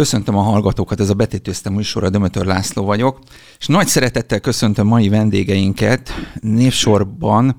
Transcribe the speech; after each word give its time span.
Köszöntöm 0.00 0.36
a 0.36 0.42
hallgatókat, 0.42 1.00
ez 1.00 1.10
a 1.10 1.14
Betétőztem 1.14 1.72
műsora, 1.72 2.10
Dömötör 2.10 2.46
László 2.46 2.84
vagyok, 2.84 3.18
és 3.58 3.66
nagy 3.66 3.86
szeretettel 3.86 4.40
köszöntöm 4.40 4.86
mai 4.86 5.08
vendégeinket. 5.08 6.10
Névsorban 6.40 7.56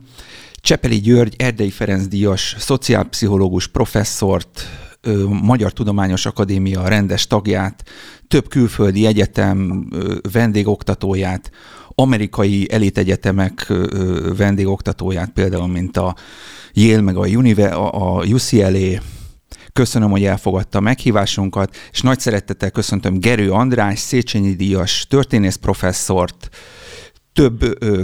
Csepeli 0.56 1.00
György, 1.00 1.36
Erdei 1.38 1.70
Ferenc 1.70 2.08
Díjas, 2.08 2.56
szociálpszichológus 2.60 3.68
professzort, 3.68 4.68
Magyar 5.42 5.74
Tudományos 5.74 6.26
Akadémia 6.26 6.88
rendes 6.88 7.28
tagját, 7.28 7.84
több 8.28 8.48
külföldi 8.48 9.06
egyetem 9.06 9.88
vendégoktatóját, 10.32 11.52
amerikai 11.96 12.68
elitegyetemek 12.72 13.74
vendégoktatóját, 14.38 15.30
például 15.30 15.68
mint 15.68 15.98
a 15.98 16.16
Yale 16.74 17.02
meg 17.02 17.18
a, 17.18 18.18
a 18.18 18.24
UCLA, 18.26 19.02
Köszönöm, 19.74 20.10
hogy 20.10 20.24
elfogadta 20.24 20.78
a 20.78 20.82
meghívásunkat, 20.82 21.76
és 21.92 22.02
nagy 22.02 22.20
szeretettel 22.20 22.72
köszöntöm 22.72 23.20
Gerő 23.20 23.52
András, 23.52 24.00
Széchenyi 24.00 24.54
Díjas, 24.54 25.08
történész 25.08 25.56
professzort, 25.56 26.50
több 27.34 27.60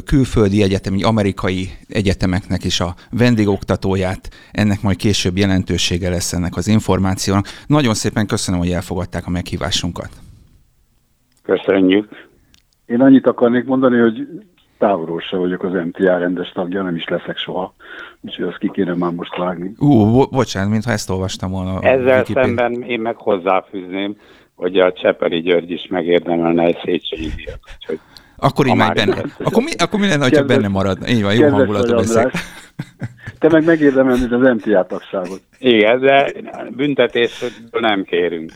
külföldi 0.05 0.61
egyetemi, 0.61 1.03
amerikai 1.03 1.69
egyetemeknek 1.87 2.63
is 2.63 2.79
a 2.79 2.95
vendégoktatóját, 3.11 4.29
ennek 4.51 4.81
majd 4.81 4.97
később 4.97 5.37
jelentősége 5.37 6.09
lesz 6.09 6.33
ennek 6.33 6.55
az 6.55 6.67
információnak. 6.67 7.45
Nagyon 7.67 7.93
szépen 7.93 8.27
köszönöm, 8.27 8.59
hogy 8.59 8.71
elfogadták 8.71 9.27
a 9.27 9.29
meghívásunkat. 9.29 10.09
Köszönjük. 11.43 12.09
Én 12.85 13.01
annyit 13.01 13.27
akarnék 13.27 13.65
mondani, 13.65 13.99
hogy 13.99 14.27
távolról 14.77 15.19
se 15.19 15.37
vagyok 15.37 15.63
az 15.63 15.71
MTA 15.71 16.17
rendes 16.17 16.49
tagja, 16.49 16.81
nem 16.81 16.95
is 16.95 17.05
leszek 17.07 17.37
soha. 17.37 17.73
Úgyhogy 18.21 18.47
azt 18.47 18.57
ki 18.57 18.71
kéne 18.73 18.93
már 18.93 19.11
most 19.11 19.37
vágni. 19.37 19.73
Ú, 19.77 20.11
bo- 20.11 20.31
bocsánat, 20.31 20.69
mintha 20.69 20.91
ezt 20.91 21.09
olvastam 21.09 21.51
volna. 21.51 21.81
Ezzel 21.81 22.25
szemben 22.25 22.81
én 22.81 22.99
meg 22.99 23.15
hozzáfűzném, 23.15 24.15
hogy 24.55 24.79
a 24.79 24.93
Cseperi 24.93 25.41
György 25.41 25.71
is 25.71 25.87
megérdemelne 25.89 26.63
egy 26.63 26.77
Széchenyi 26.83 27.27
díjat. 27.35 27.59
Úgyhogy 27.77 27.99
akkor 28.39 28.67
így 28.67 28.75
már 28.75 28.93
benne. 28.93 29.23
Akkor 29.43 29.63
mi, 29.63 29.71
akkor 29.77 29.99
mi 29.99 30.07
lenne, 30.07 30.37
ha 30.37 30.43
benne 30.43 30.67
maradna? 30.67 31.07
Így 31.07 31.23
van, 31.23 31.33
jó 31.33 31.49
hangulatú 31.49 31.95
beszél. 31.95 32.31
Te 33.39 33.49
meg 33.49 33.65
megérdemelni 33.65 34.23
az 34.23 34.55
MTA 34.55 34.85
tagságot. 34.85 35.41
Igen, 35.59 35.99
de 35.99 36.33
büntetésről 36.75 37.49
nem 37.71 38.03
kérünk. 38.03 38.51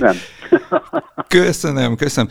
Nem. 0.00 0.14
Köszönöm, 1.28 1.96
köszönöm. 1.96 2.30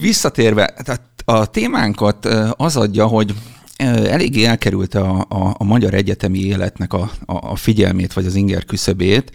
Visszatérve, 0.00 0.74
tehát 0.84 1.00
a 1.30 1.46
témánkat 1.46 2.24
az 2.56 2.76
adja, 2.76 3.06
hogy 3.06 3.34
eléggé 3.76 4.44
elkerült 4.44 4.94
a, 4.94 5.26
a, 5.28 5.54
a 5.58 5.64
magyar 5.64 5.94
egyetemi 5.94 6.38
életnek 6.38 6.92
a, 6.92 7.10
a, 7.26 7.50
a 7.50 7.56
figyelmét, 7.56 8.12
vagy 8.12 8.26
az 8.26 8.34
inger 8.34 8.64
küszöbét. 8.64 9.32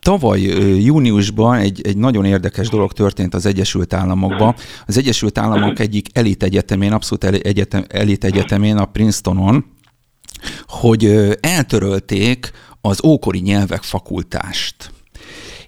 Tavaly 0.00 0.40
júniusban 0.80 1.56
egy, 1.56 1.80
egy 1.86 1.96
nagyon 1.96 2.24
érdekes 2.24 2.68
dolog 2.68 2.92
történt 2.92 3.34
az 3.34 3.46
Egyesült 3.46 3.92
Államokban. 3.92 4.54
Az 4.86 4.96
Egyesült 4.96 5.38
Államok 5.38 5.78
egyik 5.78 6.08
elit 6.12 6.42
egyetemén, 6.42 6.92
abszolút 6.92 7.24
egyetem, 7.24 7.84
elit 7.88 8.24
egyetemén, 8.24 8.76
a 8.76 8.84
Princetonon, 8.84 9.64
hogy 10.66 11.04
eltörölték 11.40 12.50
az 12.80 13.04
ókori 13.04 13.40
nyelvek 13.40 13.82
fakultást 13.82 14.93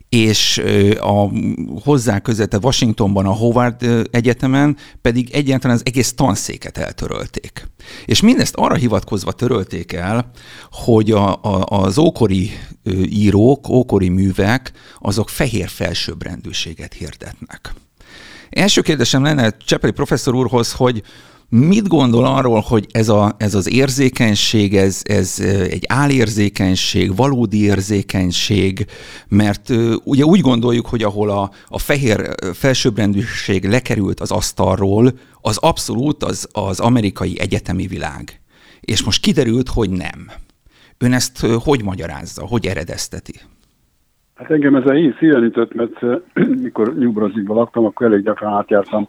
és 0.09 0.63
a 1.01 1.31
hozzá 1.85 2.19
közete 2.19 2.59
Washingtonban, 2.63 3.27
a 3.27 3.33
Howard 3.33 4.07
Egyetemen 4.11 4.77
pedig 5.03 5.31
egyáltalán 5.31 5.77
az 5.77 5.83
egész 5.85 6.13
tanszéket 6.13 6.79
eltörölték. 6.79 7.69
És 8.05 8.21
mindezt 8.21 8.55
arra 8.55 8.75
hivatkozva 8.75 9.33
törölték 9.33 9.93
el, 9.93 10.31
hogy 10.71 11.11
a, 11.11 11.43
a, 11.43 11.67
az 11.69 11.99
ókori 11.99 12.51
írók, 13.05 13.69
ókori 13.69 14.09
művek, 14.09 14.73
azok 14.99 15.29
fehér 15.29 15.69
felsőbbrendűséget 15.69 16.93
hirdetnek. 16.93 17.75
Első 18.51 18.81
kérdésem 18.81 19.23
lenne 19.23 19.51
Csepeli 19.51 19.93
professzor 19.93 20.35
úrhoz, 20.35 20.73
hogy 20.73 21.03
Mit 21.49 21.89
gondol 21.89 22.25
arról, 22.25 22.61
hogy 22.61 22.87
ez, 22.91 23.09
a, 23.09 23.35
ez 23.39 23.55
az 23.55 23.73
érzékenység, 23.73 24.77
ez, 24.77 25.03
ez 25.05 25.39
egy 25.71 25.85
álérzékenység, 25.89 27.17
valódi 27.17 27.65
érzékenység, 27.65 28.87
mert 29.29 29.73
ugye 30.05 30.25
úgy 30.25 30.41
gondoljuk, 30.41 30.87
hogy 30.87 31.03
ahol 31.03 31.31
a, 31.31 31.51
a 31.69 31.79
fehér 31.79 32.21
felsőbbrendűség 32.53 33.65
lekerült 33.65 34.21
az 34.21 34.31
asztalról, 34.31 35.13
az 35.41 35.59
abszolút 35.59 36.23
az, 36.23 36.49
az 36.53 36.81
amerikai 36.81 37.41
egyetemi 37.41 37.87
világ. 37.87 38.41
És 38.81 39.05
most 39.05 39.23
kiderült, 39.23 39.69
hogy 39.69 39.91
nem. 39.91 40.31
Ön 40.99 41.13
ezt 41.13 41.47
hogy 41.65 41.85
magyarázza, 41.85 42.47
hogy 42.47 42.67
eredezteti? 42.67 43.35
Hát 44.35 44.51
engem 44.51 44.75
ez 44.75 44.87
a 44.87 44.93
hír 44.93 45.15
szíven 45.19 45.43
ütött, 45.43 45.75
mert 45.75 46.01
mikor 46.63 46.95
New 46.95 47.13
Brunswickban 47.13 47.57
laktam, 47.57 47.85
akkor 47.85 48.07
elég 48.07 48.25
gyakran 48.25 48.53
átjártam 48.53 49.09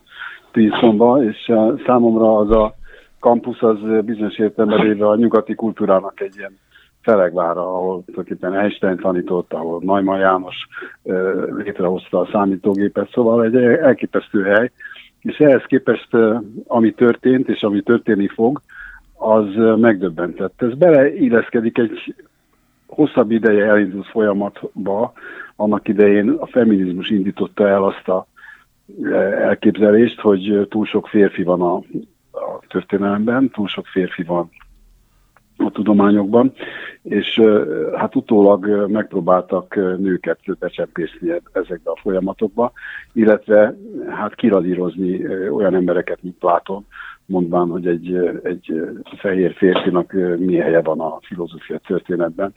Pilsonba, 0.52 1.24
és 1.24 1.52
számomra 1.86 2.38
az 2.38 2.52
a 2.52 2.76
kampusz 3.20 3.62
az 3.62 3.78
bizonyos 4.06 4.38
értelemben 4.38 5.02
a 5.02 5.16
nyugati 5.16 5.56
kultúrának 5.56 6.22
egy 6.22 6.36
ilyen 6.38 6.58
felegvára, 7.02 7.62
ahol 7.62 8.04
tulajdonképpen 8.06 8.60
Einstein 8.60 8.98
tanított, 8.98 9.54
ahol 9.54 9.82
Neumann 9.84 10.20
János 10.20 10.68
létrehozta 11.58 12.20
a 12.20 12.30
számítógépet, 12.32 13.10
szóval 13.12 13.44
egy 13.44 13.56
elképesztő 13.56 14.44
hely, 14.44 14.72
és 15.22 15.38
ehhez 15.38 15.64
képest 15.64 16.08
ami 16.68 16.92
történt, 16.92 17.50
és 17.50 17.62
ami 17.62 17.82
történni 17.82 18.28
fog, 18.28 18.62
az 19.18 19.46
megdöbbentett. 19.80 20.62
Ez 20.62 20.74
beleilleszkedik 20.74 21.78
egy 21.78 22.16
hosszabb 22.88 23.32
ideje 23.32 23.66
elindult 23.66 24.08
folyamatba, 24.08 25.14
annak 25.56 25.88
idején 25.88 26.30
a 26.30 26.46
feminizmus 26.46 27.10
indította 27.10 27.68
el 27.68 27.84
azt 27.84 28.08
a 28.08 28.28
elképzelést, 29.40 30.20
hogy 30.20 30.68
túl 30.70 30.86
sok 30.86 31.08
férfi 31.08 31.44
van 31.44 31.62
a, 31.62 31.76
a 32.32 32.60
történelemben, 32.68 33.50
túl 33.50 33.68
sok 33.68 33.86
férfi 33.86 34.24
van 34.24 34.50
a 35.58 35.72
tudományokban, 35.72 36.54
és 37.02 37.42
hát 37.96 38.16
utólag 38.16 38.88
megpróbáltak 38.92 39.76
nőket 39.76 40.40
becsempészni 40.60 41.32
ezekbe 41.52 41.92
a 41.92 42.00
folyamatokba, 42.02 42.72
illetve 43.14 43.76
hát 44.10 44.36
kiradírozni 44.36 45.28
olyan 45.50 45.76
embereket, 45.76 46.20
mint 46.22 46.38
Pláton, 46.38 46.86
mondván, 47.26 47.68
hogy 47.68 47.88
egy, 47.88 48.16
egy 48.44 48.82
fehér 49.18 49.54
férfinak 49.54 50.12
mi 50.38 50.56
helye 50.56 50.82
van 50.82 51.00
a 51.00 51.18
filozófia 51.22 51.78
történetben, 51.78 52.54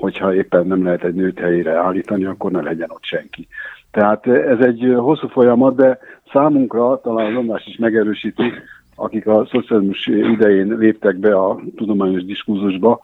hogyha 0.00 0.34
éppen 0.34 0.66
nem 0.66 0.84
lehet 0.84 1.04
egy 1.04 1.14
nőt 1.14 1.38
helyére 1.38 1.72
állítani, 1.72 2.24
akkor 2.24 2.50
ne 2.50 2.60
legyen 2.60 2.90
ott 2.90 3.04
senki. 3.04 3.48
Tehát 3.90 4.26
ez 4.26 4.58
egy 4.58 4.94
hosszú 4.96 5.28
folyamat, 5.28 5.76
de 5.76 5.98
számunkra, 6.32 7.00
talán 7.00 7.26
az 7.26 7.36
András 7.36 7.66
is 7.66 7.76
megerősíti, 7.76 8.52
akik 8.94 9.26
a 9.26 9.46
szocializmus 9.50 10.06
idején 10.06 10.76
léptek 10.78 11.16
be 11.16 11.36
a 11.36 11.60
tudományos 11.76 12.24
diskurzusba, 12.24 13.00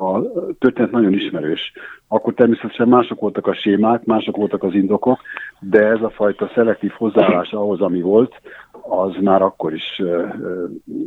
a 0.00 0.20
történet 0.58 0.90
nagyon 0.90 1.12
ismerős. 1.12 1.72
Akkor 2.08 2.34
természetesen 2.34 2.88
mások 2.88 3.20
voltak 3.20 3.46
a 3.46 3.54
sémák, 3.54 4.04
mások 4.04 4.36
voltak 4.36 4.62
az 4.62 4.74
indokok, 4.74 5.20
de 5.60 5.86
ez 5.86 6.02
a 6.02 6.10
fajta 6.10 6.50
szelektív 6.54 6.90
hozzáállás 6.90 7.52
ahhoz, 7.52 7.80
ami 7.80 8.00
volt, 8.00 8.40
az 8.82 9.16
már 9.20 9.42
akkor 9.42 9.74
is 9.74 10.02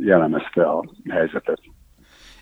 jellemezte 0.00 0.62
a 0.62 0.84
helyzetet. 1.08 1.60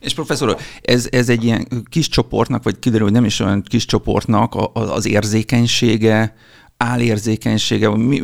És 0.03 0.15
professzor, 0.15 0.57
ez, 0.83 1.09
ez 1.11 1.29
egy 1.29 1.45
ilyen 1.45 1.67
kis 1.91 2.09
csoportnak, 2.09 2.63
vagy 2.63 2.79
kiderül, 2.79 3.07
hogy 3.07 3.15
nem 3.15 3.25
is 3.25 3.41
olyan 3.41 3.63
kis 3.63 3.85
csoportnak 3.85 4.53
az 4.73 5.09
érzékenysége, 5.09 6.35
álérzékenysége, 6.77 7.97
mi, 7.97 8.21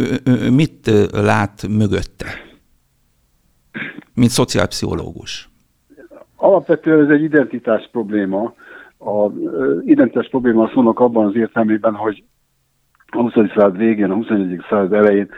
mit 0.50 0.90
lát 1.12 1.66
mögötte, 1.68 2.26
mint 4.14 4.30
szociálpszichológus? 4.30 5.48
Alapvetően 6.36 7.04
ez 7.04 7.10
egy 7.10 7.22
identitás 7.22 7.88
probléma. 7.92 8.54
A 8.98 9.30
identitás 9.84 10.28
probléma 10.28 10.62
a 10.62 10.70
szónak 10.74 11.00
abban 11.00 11.26
az 11.26 11.36
értelmében, 11.36 11.94
hogy 11.94 12.24
a 13.06 13.16
20. 13.16 13.32
század 13.32 13.76
végén, 13.76 14.10
a 14.10 14.14
21. 14.14 14.64
század 14.68 14.92
elején 14.92 15.28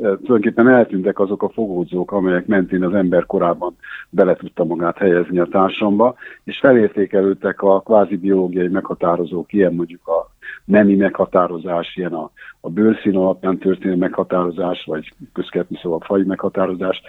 tulajdonképpen 0.00 0.68
eltűntek 0.68 1.18
azok 1.18 1.42
a 1.42 1.48
fogódzók, 1.48 2.12
amelyek 2.12 2.46
mentén 2.46 2.84
az 2.84 2.94
ember 2.94 3.26
korábban 3.26 3.76
bele 4.10 4.34
tudta 4.34 4.64
magát 4.64 4.98
helyezni 4.98 5.38
a 5.38 5.48
társamban, 5.50 6.14
és 6.44 6.58
felértékelődtek 6.58 7.62
a 7.62 7.80
kvázi 7.80 8.16
biológiai 8.16 8.68
meghatározók, 8.68 9.52
ilyen 9.52 9.74
mondjuk 9.74 10.08
a 10.08 10.30
nemi 10.64 10.94
meghatározás, 10.94 11.96
ilyen 11.96 12.12
a, 12.12 12.30
a 12.68 12.70
bőrszín 12.70 13.16
alapján 13.16 13.58
történő 13.58 13.96
meghatározás, 13.96 14.84
vagy 14.84 15.12
közkeletű 15.32 15.74
szóval 15.82 16.00
faj 16.00 16.22
meghatározás. 16.22 17.02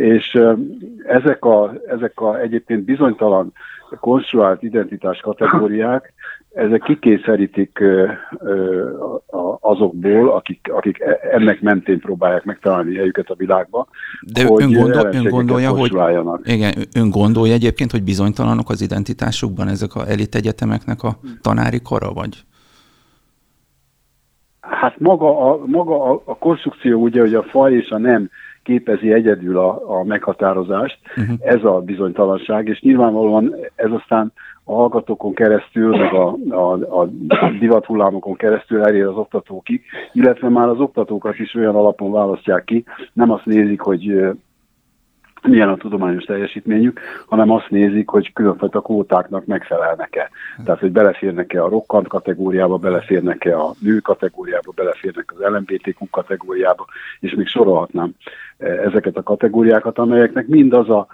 És 0.00 0.40
ezek 1.06 1.44
a, 1.44 1.72
ezek 1.86 2.20
a 2.20 2.40
egyébként 2.40 2.84
bizonytalan 2.84 3.52
konstruált 4.00 4.62
identitás 4.62 5.20
kategóriák, 5.20 6.12
ezek 6.52 6.82
kikényszerítik 6.82 7.82
azokból, 9.60 10.30
akik, 10.30 10.70
akik 10.72 11.00
e, 11.00 11.18
ennek 11.32 11.60
mentén 11.60 12.00
próbálják 12.00 12.44
megtalálni 12.44 12.96
helyüket 12.96 13.30
a 13.30 13.34
világba. 13.34 13.86
De 14.20 14.46
hogy 14.46 14.62
ön, 14.62 14.72
gondol, 14.72 15.10
ön 15.12 15.28
gondolja, 15.28 15.70
hogy 15.70 15.92
igen, 16.44 16.72
ön 16.94 17.10
gondolja 17.10 17.54
egyébként, 17.54 17.90
hogy 17.90 18.02
bizonytalanok 18.02 18.70
az 18.70 18.80
identitásukban 18.80 19.68
ezek 19.68 19.94
a 19.94 20.08
elit 20.08 20.34
egyetemeknek 20.34 21.02
a 21.02 21.18
tanári 21.40 21.80
kora, 21.80 22.12
vagy? 22.12 22.46
Hát 24.70 24.98
maga 24.98 25.50
a, 25.50 25.60
maga 25.66 26.04
a, 26.04 26.22
a 26.24 26.36
konstrukció 26.36 27.00
ugye, 27.00 27.20
hogy 27.20 27.34
a 27.34 27.42
faj 27.42 27.72
és 27.72 27.90
a 27.90 27.98
nem 27.98 28.30
képezi 28.62 29.12
egyedül 29.12 29.58
a, 29.58 29.98
a 29.98 30.04
meghatározást, 30.04 30.98
uh-huh. 31.16 31.36
ez 31.40 31.64
a 31.64 31.80
bizonytalanság, 31.80 32.68
és 32.68 32.80
nyilvánvalóan 32.80 33.54
ez 33.74 33.90
aztán 33.90 34.32
a 34.64 34.74
hallgatókon 34.74 35.34
keresztül, 35.34 35.96
meg 35.96 36.12
a, 36.12 36.36
a, 36.48 36.72
a 36.88 37.08
divathullámokon 37.58 38.36
keresztül 38.36 38.82
elér 38.82 39.06
az 39.06 39.16
oktatókig, 39.16 39.82
illetve 40.12 40.48
már 40.48 40.68
az 40.68 40.80
oktatókat 40.80 41.38
is 41.38 41.54
olyan 41.54 41.74
alapon 41.74 42.12
választják 42.12 42.64
ki, 42.64 42.84
nem 43.12 43.30
azt 43.30 43.44
nézik, 43.44 43.80
hogy 43.80 44.28
milyen 45.42 45.68
a 45.68 45.76
tudományos 45.76 46.24
teljesítményük, 46.24 47.00
hanem 47.26 47.50
azt 47.50 47.70
nézik, 47.70 48.08
hogy 48.08 48.32
különfajta 48.32 48.80
kvótáknak 48.80 49.46
megfelelnek-e. 49.46 50.30
Tehát, 50.64 50.80
hogy 50.80 50.92
beleférnek-e 50.92 51.64
a 51.64 51.68
rokkant 51.68 52.08
kategóriába, 52.08 52.76
beleférnek-e 52.76 53.58
a 53.58 53.74
nő 53.80 53.98
kategóriába, 53.98 54.72
beleférnek 54.74 55.34
az 55.36 55.52
LMBTQ 55.52 56.06
kategóriába, 56.10 56.86
és 57.20 57.34
még 57.34 57.46
sorolhatnám 57.46 58.14
ezeket 58.58 59.16
a 59.16 59.22
kategóriákat, 59.22 59.98
amelyeknek 59.98 60.46
mind 60.46 60.72
az 60.72 60.88
a 60.88 61.06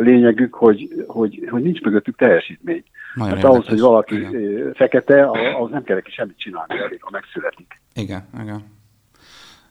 lényegük, 0.00 0.54
hogy, 0.54 1.04
hogy, 1.06 1.48
hogy 1.50 1.62
nincs 1.62 1.80
mögöttük 1.80 2.16
teljesítmény. 2.16 2.84
Nagyon 3.14 3.34
hát 3.34 3.44
ahhoz, 3.44 3.66
hogy 3.66 3.80
valaki 3.80 4.16
igen. 4.16 4.72
fekete, 4.74 5.24
ahhoz 5.24 5.70
nem 5.70 5.82
kell 5.82 5.96
neki 5.96 6.10
semmit 6.10 6.38
csinálni, 6.38 6.78
elég, 6.78 7.02
ha 7.02 7.10
megszületik. 7.12 7.80
Igen, 7.94 8.28
igen. 8.42 8.64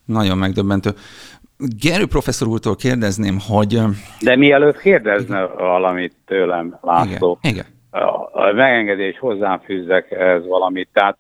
Nagyon 0.06 0.38
megdöbbentő. 0.38 0.90
Gerő 1.58 2.08
professzor 2.08 2.48
úrtól 2.48 2.76
kérdezném, 2.76 3.38
hogy... 3.48 3.80
De 4.22 4.36
mielőtt 4.36 4.80
kérdezne 4.80 5.44
igen. 5.44 5.56
valamit 5.58 6.14
tőlem, 6.26 6.80
László, 6.82 7.38
igen. 7.42 7.54
igen. 7.56 7.66
A, 8.04 8.30
a 8.48 8.54
megengedés 8.54 9.20
hozzám 9.20 9.60
fűzzek 9.60 10.12
ez 10.12 10.48
valamit. 10.48 10.90
Tehát 10.94 11.18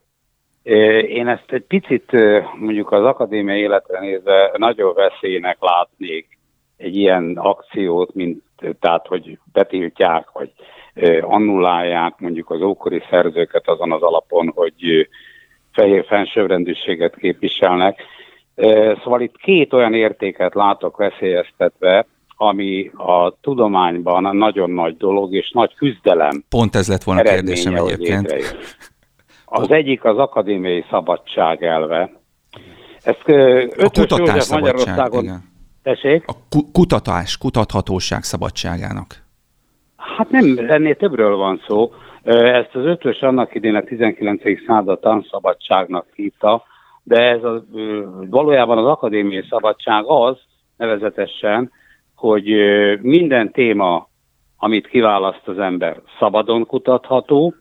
én 1.07 1.27
ezt 1.27 1.51
egy 1.51 1.63
picit 1.63 2.11
mondjuk 2.59 2.91
az 2.91 3.03
akadémia 3.03 3.55
életre 3.55 3.99
nézve 3.99 4.51
nagyon 4.57 4.93
veszélynek 4.93 5.57
látnék 5.59 6.37
egy 6.77 6.95
ilyen 6.95 7.33
akciót, 7.37 8.13
mint 8.13 8.41
tehát, 8.79 9.07
hogy 9.07 9.37
betiltják, 9.51 10.31
vagy 10.31 10.51
annullálják 11.21 12.13
mondjuk 12.17 12.49
az 12.49 12.61
ókori 12.61 13.03
szerzőket 13.09 13.67
azon 13.67 13.91
az 13.91 14.01
alapon, 14.01 14.51
hogy 14.55 15.07
fehér 15.71 16.05
fensőrendűséget 16.05 17.15
képviselnek. 17.15 18.01
Szóval 19.03 19.21
itt 19.21 19.37
két 19.37 19.73
olyan 19.73 19.93
értéket 19.93 20.53
látok 20.53 20.97
veszélyeztetve, 20.97 22.05
ami 22.37 22.91
a 22.97 23.33
tudományban 23.41 24.35
nagyon 24.35 24.69
nagy 24.69 24.97
dolog, 24.97 25.33
és 25.33 25.51
nagy 25.51 25.75
küzdelem. 25.75 26.43
Pont 26.49 26.75
ez 26.75 26.87
lett 26.87 27.03
volna 27.03 27.21
a 27.21 27.23
kérdésem 27.23 27.75
egyébként. 27.75 28.33
Az 29.45 29.71
egyik 29.71 30.03
az 30.03 30.17
akadémiai 30.17 30.85
szabadság 30.89 31.63
elve. 31.63 32.11
Ezt 33.03 33.27
a 33.77 33.89
kutatás 33.89 34.49
Magyarországon... 34.49 35.23
Igen. 35.23 35.51
Tessék? 35.83 36.23
A 36.27 36.33
kutatás, 36.71 37.37
kutathatóság 37.37 38.23
szabadságának. 38.23 39.23
Hát 39.97 40.29
nem, 40.29 40.57
ennél 40.67 40.95
többről 40.95 41.35
van 41.35 41.61
szó. 41.67 41.91
Ezt 42.23 42.75
az 42.75 42.85
ötös 42.85 43.19
annak 43.19 43.55
idén 43.55 43.75
a 43.75 43.81
19. 43.81 44.41
század 44.67 44.99
tanszabadságnak 44.99 46.05
hívta, 46.15 46.63
de 47.03 47.21
ez 47.21 47.43
a, 47.43 47.63
valójában 48.29 48.77
az 48.77 48.85
akadémiai 48.85 49.45
szabadság 49.49 50.03
az, 50.05 50.37
nevezetesen, 50.77 51.71
hogy 52.15 52.45
minden 53.01 53.51
téma, 53.51 54.07
amit 54.57 54.87
kiválaszt 54.87 55.47
az 55.47 55.59
ember, 55.59 56.01
szabadon 56.19 56.65
kutatható, 56.65 57.53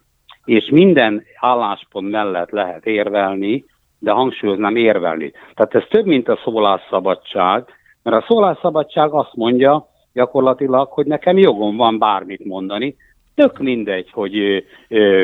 és 0.45 0.69
minden 0.71 1.23
álláspont 1.41 2.11
mellett 2.11 2.51
lehet 2.51 2.87
érvelni, 2.87 3.65
de 3.99 4.11
hangsúlyoznám 4.11 4.77
érvelni. 4.77 5.33
Tehát 5.55 5.75
ez 5.75 5.83
több, 5.89 6.07
mint 6.07 6.29
a 6.29 6.41
szólásszabadság, 6.45 7.65
mert 8.03 8.17
a 8.23 8.25
szólásszabadság 8.29 9.13
azt 9.13 9.35
mondja 9.35 9.87
gyakorlatilag, 10.13 10.89
hogy 10.93 11.07
nekem 11.07 11.39
jogom 11.39 11.77
van 11.77 11.99
bármit 11.99 12.45
mondani, 12.45 12.97
tök 13.35 13.59
mindegy, 13.59 14.11
hogy 14.11 14.65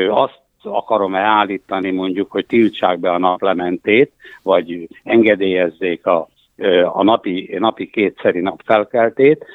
azt 0.09 0.41
akarom-e 0.63 1.19
állítani 1.19 1.91
mondjuk, 1.91 2.31
hogy 2.31 2.45
tiltsák 2.45 2.99
be 2.99 3.11
a 3.11 3.17
naplementét, 3.17 4.11
vagy 4.43 4.87
engedélyezzék 5.03 6.05
a, 6.05 6.27
a 6.85 7.03
napi, 7.03 7.55
napi 7.59 7.89
kétszeri 7.89 8.39
napfelkeltét. 8.39 9.45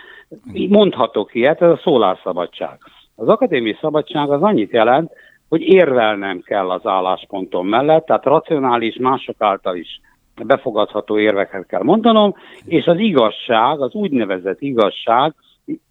Mondhatok 0.69 1.35
ilyet, 1.35 1.63
ez 1.63 1.71
a 1.71 1.81
szólásszabadság. 1.83 2.79
Az 3.17 3.29
akadémiai 3.29 3.77
szabadság 3.81 4.31
az 4.31 4.43
annyit 4.43 4.71
jelent, 4.71 5.13
hogy 5.49 5.61
érvelnem 5.61 6.41
kell 6.41 6.71
az 6.71 6.87
álláspontom 6.87 7.69
mellett, 7.69 8.07
tehát 8.07 8.25
racionális, 8.25 8.97
mások 8.97 9.37
által 9.39 9.77
is 9.77 10.01
befogadható 10.43 11.19
érveket 11.19 11.67
kell 11.67 11.83
mondanom, 11.83 12.35
és 12.65 12.87
az 12.87 12.99
igazság, 12.99 13.81
az 13.81 13.95
úgynevezett 13.95 14.61
igazság 14.61 15.35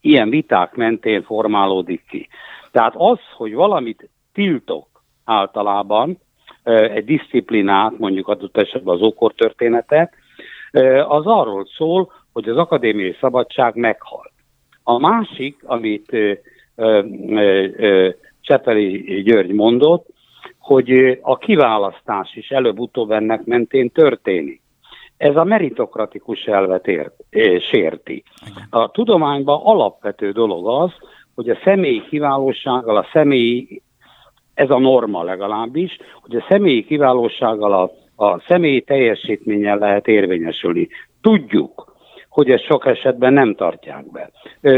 ilyen 0.01 0.29
viták 0.29 0.75
mentén 0.75 1.23
formálódik 1.23 2.03
ki. 2.09 2.27
Tehát 2.71 2.93
az, 2.95 3.19
hogy 3.35 3.53
valamit 3.53 4.09
tiltok 4.33 4.87
általában, 5.25 6.17
egy 6.63 7.05
disziplinát, 7.05 7.97
mondjuk 7.97 8.27
adott 8.27 8.57
esetben 8.57 8.95
az 8.95 9.01
ókortörténetet, 9.01 10.13
az 11.07 11.25
arról 11.25 11.65
szól, 11.77 12.11
hogy 12.33 12.49
az 12.49 12.57
akadémiai 12.57 13.15
szabadság 13.19 13.75
meghalt. 13.75 14.31
A 14.83 14.99
másik, 14.99 15.57
amit 15.63 16.17
Csepeli 18.41 19.21
György 19.21 19.51
mondott, 19.51 20.07
hogy 20.59 21.19
a 21.21 21.37
kiválasztás 21.37 22.35
is 22.35 22.49
előbb-utóbb 22.49 23.11
ennek 23.11 23.43
mentén 23.45 23.91
történik. 23.91 24.61
Ez 25.17 25.35
a 25.35 25.43
meritokratikus 25.43 26.43
elvet 26.43 26.87
ért, 26.87 27.13
sérti. 27.71 28.23
A 28.69 28.91
tudományban 28.91 29.61
alapvető 29.63 30.31
dolog 30.31 30.67
az, 30.67 30.91
hogy 31.35 31.49
a 31.49 31.59
személyi 31.63 32.03
kiválósággal, 32.09 32.97
a 32.97 33.07
személyi, 33.13 33.81
ez 34.53 34.69
a 34.69 34.79
norma 34.79 35.23
legalábbis, 35.23 35.97
hogy 36.21 36.35
a 36.35 36.45
személyi 36.49 36.85
kiválósággal, 36.85 37.73
a, 37.73 37.91
a 38.25 38.39
személyi 38.47 38.81
teljesítménnyel 38.81 39.77
lehet 39.77 40.07
érvényesülni. 40.07 40.87
Tudjuk, 41.21 41.93
hogy 42.29 42.49
ezt 42.49 42.63
sok 42.63 42.85
esetben 42.85 43.33
nem 43.33 43.55
tartják 43.55 44.05
be. 44.11 44.31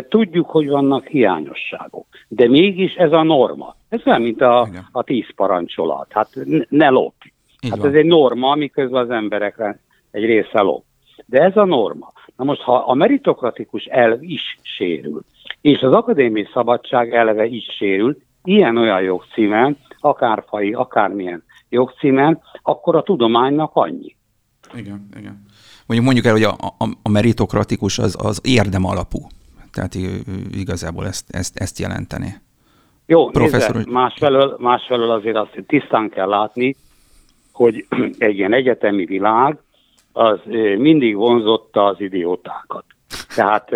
Tudjuk, 0.09 0.49
hogy 0.49 0.69
vannak 0.69 1.07
hiányosságok, 1.07 2.05
de 2.27 2.47
mégis 2.47 2.93
ez 2.93 3.11
a 3.11 3.23
norma. 3.23 3.75
Ez 3.89 4.01
olyan, 4.05 4.21
mint 4.21 4.41
a, 4.41 4.67
a 4.91 5.03
tíz 5.03 5.27
parancsolat. 5.35 6.07
Hát 6.09 6.29
ne 6.69 6.89
lopj. 6.89 7.27
Hát 7.69 7.85
ez 7.85 7.93
egy 7.93 8.05
norma, 8.05 8.55
miközben 8.55 9.01
az 9.01 9.09
emberekre 9.09 9.79
egy 10.11 10.25
része 10.25 10.61
lop. 10.61 10.83
De 11.25 11.39
ez 11.39 11.57
a 11.57 11.65
norma. 11.65 12.11
Na 12.35 12.43
most, 12.43 12.61
ha 12.61 12.75
a 12.75 12.93
meritokratikus 12.93 13.85
elv 13.85 14.23
is 14.23 14.57
sérül, 14.61 15.21
és 15.61 15.81
az 15.81 15.93
akadémiai 15.93 16.47
szabadság 16.53 17.13
elve 17.13 17.45
is 17.45 17.65
sérül, 17.77 18.17
ilyen-olyan 18.45 19.01
jogcímen, 19.01 19.77
akár 19.99 20.43
fai, 20.47 20.73
akármilyen 20.73 21.43
jogcímen, 21.69 22.41
akkor 22.61 22.95
a 22.95 23.03
tudománynak 23.03 23.71
annyi. 23.73 24.15
Igen, 24.73 25.07
igen 25.17 25.45
mondjuk 25.85 26.05
mondjuk 26.05 26.25
el, 26.25 26.31
hogy 26.31 26.43
a, 26.43 26.83
a, 26.83 26.89
a 27.03 27.09
meritokratikus 27.09 27.99
az, 27.99 28.15
az 28.19 28.41
érdem 28.43 28.85
alapú. 28.85 29.19
Tehát 29.71 29.95
igazából 30.51 31.05
ezt, 31.05 31.35
ezt, 31.35 31.57
ezt 31.57 31.79
jelenteni. 31.79 32.33
Jó, 33.05 33.29
Professzor, 33.29 33.75
nézze, 33.75 33.91
másfelől, 33.91 34.55
másfelől 34.59 35.11
azért 35.11 35.35
azt 35.35 35.63
tisztán 35.67 36.09
kell 36.09 36.27
látni, 36.27 36.75
hogy 37.51 37.85
egy 38.17 38.37
ilyen 38.37 38.53
egyetemi 38.53 39.05
világ 39.05 39.57
az 40.13 40.39
mindig 40.77 41.15
vonzotta 41.15 41.85
az 41.85 42.01
idiótákat. 42.01 42.85
Tehát, 43.35 43.69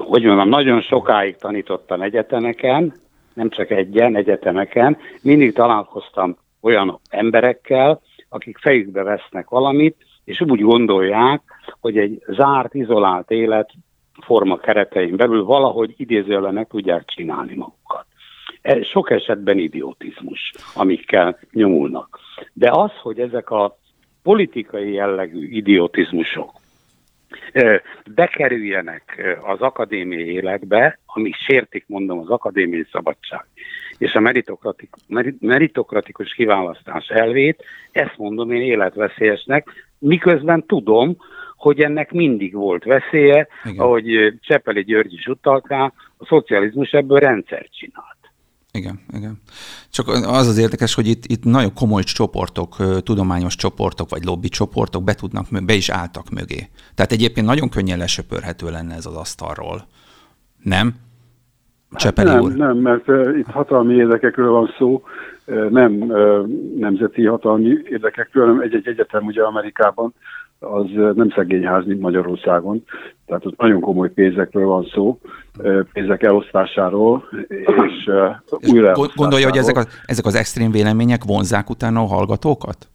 hogy 0.00 0.22
mondjam, 0.22 0.48
nagyon 0.48 0.80
sokáig 0.80 1.36
tanítottam 1.36 2.02
egyetemeken, 2.02 2.94
nem 3.34 3.50
csak 3.50 3.70
egyen, 3.70 4.16
egyetemeken, 4.16 4.96
mindig 5.22 5.52
találkoztam 5.52 6.36
olyan 6.60 6.98
emberekkel, 7.10 8.00
akik 8.28 8.58
fejükbe 8.58 9.02
vesznek 9.02 9.48
valamit, 9.48 9.96
és 10.24 10.40
úgy 10.40 10.60
gondolják, 10.60 11.42
hogy 11.80 11.98
egy 11.98 12.22
zárt, 12.26 12.74
izolált 12.74 13.30
élet 13.30 13.70
forma 14.20 14.56
keretein 14.56 15.16
belül 15.16 15.44
valahogy 15.44 15.94
idézőleg 15.96 16.52
meg 16.52 16.66
tudják 16.66 17.04
csinálni 17.04 17.54
magukat. 17.54 18.06
Ez 18.62 18.86
sok 18.86 19.10
esetben 19.10 19.58
idiotizmus, 19.58 20.52
amikkel 20.74 21.38
nyomulnak. 21.52 22.18
De 22.52 22.70
az, 22.70 22.90
hogy 23.02 23.20
ezek 23.20 23.50
a 23.50 23.76
politikai 24.22 24.92
jellegű 24.92 25.48
idiotizmusok 25.48 26.59
bekerüljenek 28.14 29.36
az 29.42 29.60
akadémiai 29.60 30.32
életbe, 30.32 30.98
ami 31.06 31.30
sértik, 31.46 31.84
mondom, 31.86 32.18
az 32.18 32.28
akadémiai 32.28 32.86
szabadság 32.92 33.44
és 34.00 34.14
a 34.14 34.20
meritokratik, 34.20 34.90
meritokratikus 35.40 36.34
kiválasztás 36.34 37.08
elvét, 37.08 37.64
ezt 37.92 38.16
mondom 38.16 38.50
én 38.50 38.62
életveszélyesnek, 38.62 39.68
miközben 39.98 40.66
tudom, 40.66 41.16
hogy 41.56 41.80
ennek 41.80 42.12
mindig 42.12 42.54
volt 42.54 42.84
veszélye, 42.84 43.48
Igen. 43.64 43.78
ahogy 43.78 44.34
Csepeli 44.40 44.84
György 44.84 45.12
is 45.12 45.26
utalta, 45.26 45.84
a 46.18 46.26
szocializmus 46.26 46.90
ebből 46.90 47.18
rendszer 47.18 47.66
csinált. 47.70 48.19
Igen, 48.72 49.00
igen. 49.12 49.40
Csak 49.90 50.08
az 50.08 50.46
az 50.46 50.58
érdekes, 50.58 50.94
hogy 50.94 51.06
itt, 51.06 51.24
itt 51.26 51.44
nagyon 51.44 51.74
komoly 51.74 52.02
csoportok, 52.02 52.76
tudományos 53.02 53.54
csoportok, 53.54 54.10
vagy 54.10 54.24
lobby 54.24 54.48
csoportok 54.48 55.04
be, 55.04 55.14
tudnak, 55.14 55.46
be 55.64 55.72
is 55.72 55.88
álltak 55.88 56.30
mögé. 56.30 56.68
Tehát 56.94 57.12
egyébként 57.12 57.46
nagyon 57.46 57.68
könnyen 57.68 57.98
lesöpörhető 57.98 58.70
lenne 58.70 58.94
ez 58.94 59.06
az 59.06 59.16
asztalról. 59.16 59.86
Nem? 60.62 60.94
Csepeli 61.94 62.28
hát 62.28 62.36
nem, 62.36 62.44
úr. 62.44 62.56
nem, 62.56 62.76
mert 62.76 63.08
uh, 63.08 63.38
itt 63.38 63.46
hatalmi 63.46 63.94
érdekekről 63.94 64.50
van 64.50 64.74
szó, 64.78 65.02
uh, 65.46 65.70
nem 65.70 65.92
uh, 65.92 66.46
nemzeti 66.78 67.24
hatalmi 67.24 67.78
érdekekről, 67.84 68.46
hanem 68.46 68.60
egy-egy 68.60 68.86
egyetem 68.86 69.24
ugye 69.24 69.42
Amerikában 69.42 70.14
az 70.60 71.14
nem 71.14 71.30
szegényház, 71.30 71.86
mint 71.86 72.00
Magyarországon. 72.00 72.84
Tehát 73.26 73.46
ott 73.46 73.58
nagyon 73.58 73.80
komoly 73.80 74.10
pénzekről 74.10 74.66
van 74.66 74.84
szó, 74.84 75.18
pénzek 75.92 76.22
elosztásáról, 76.22 77.24
és, 77.48 78.10
és 78.58 78.70
újra 78.70 78.92
Gondolja, 79.14 79.48
hogy 79.48 79.58
ezek, 79.58 79.76
a, 79.76 79.84
ezek 80.04 80.24
az 80.24 80.34
extrém 80.34 80.70
vélemények 80.70 81.24
vonzák 81.24 81.70
utána 81.70 82.00
a 82.00 82.06
hallgatókat? 82.06 82.88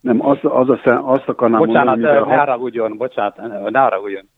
Nem, 0.00 0.26
az, 0.26 0.38
az 0.42 0.68
a, 0.68 1.12
azt 1.12 1.28
akarnám 1.28 1.58
bocsánat, 1.58 1.96
mondani, 1.96 2.28
ne 2.28 2.36
haragudjon, 2.36 2.96
bocsánat, 2.96 3.36
ne 3.70 3.78
haragudjon, 3.78 4.28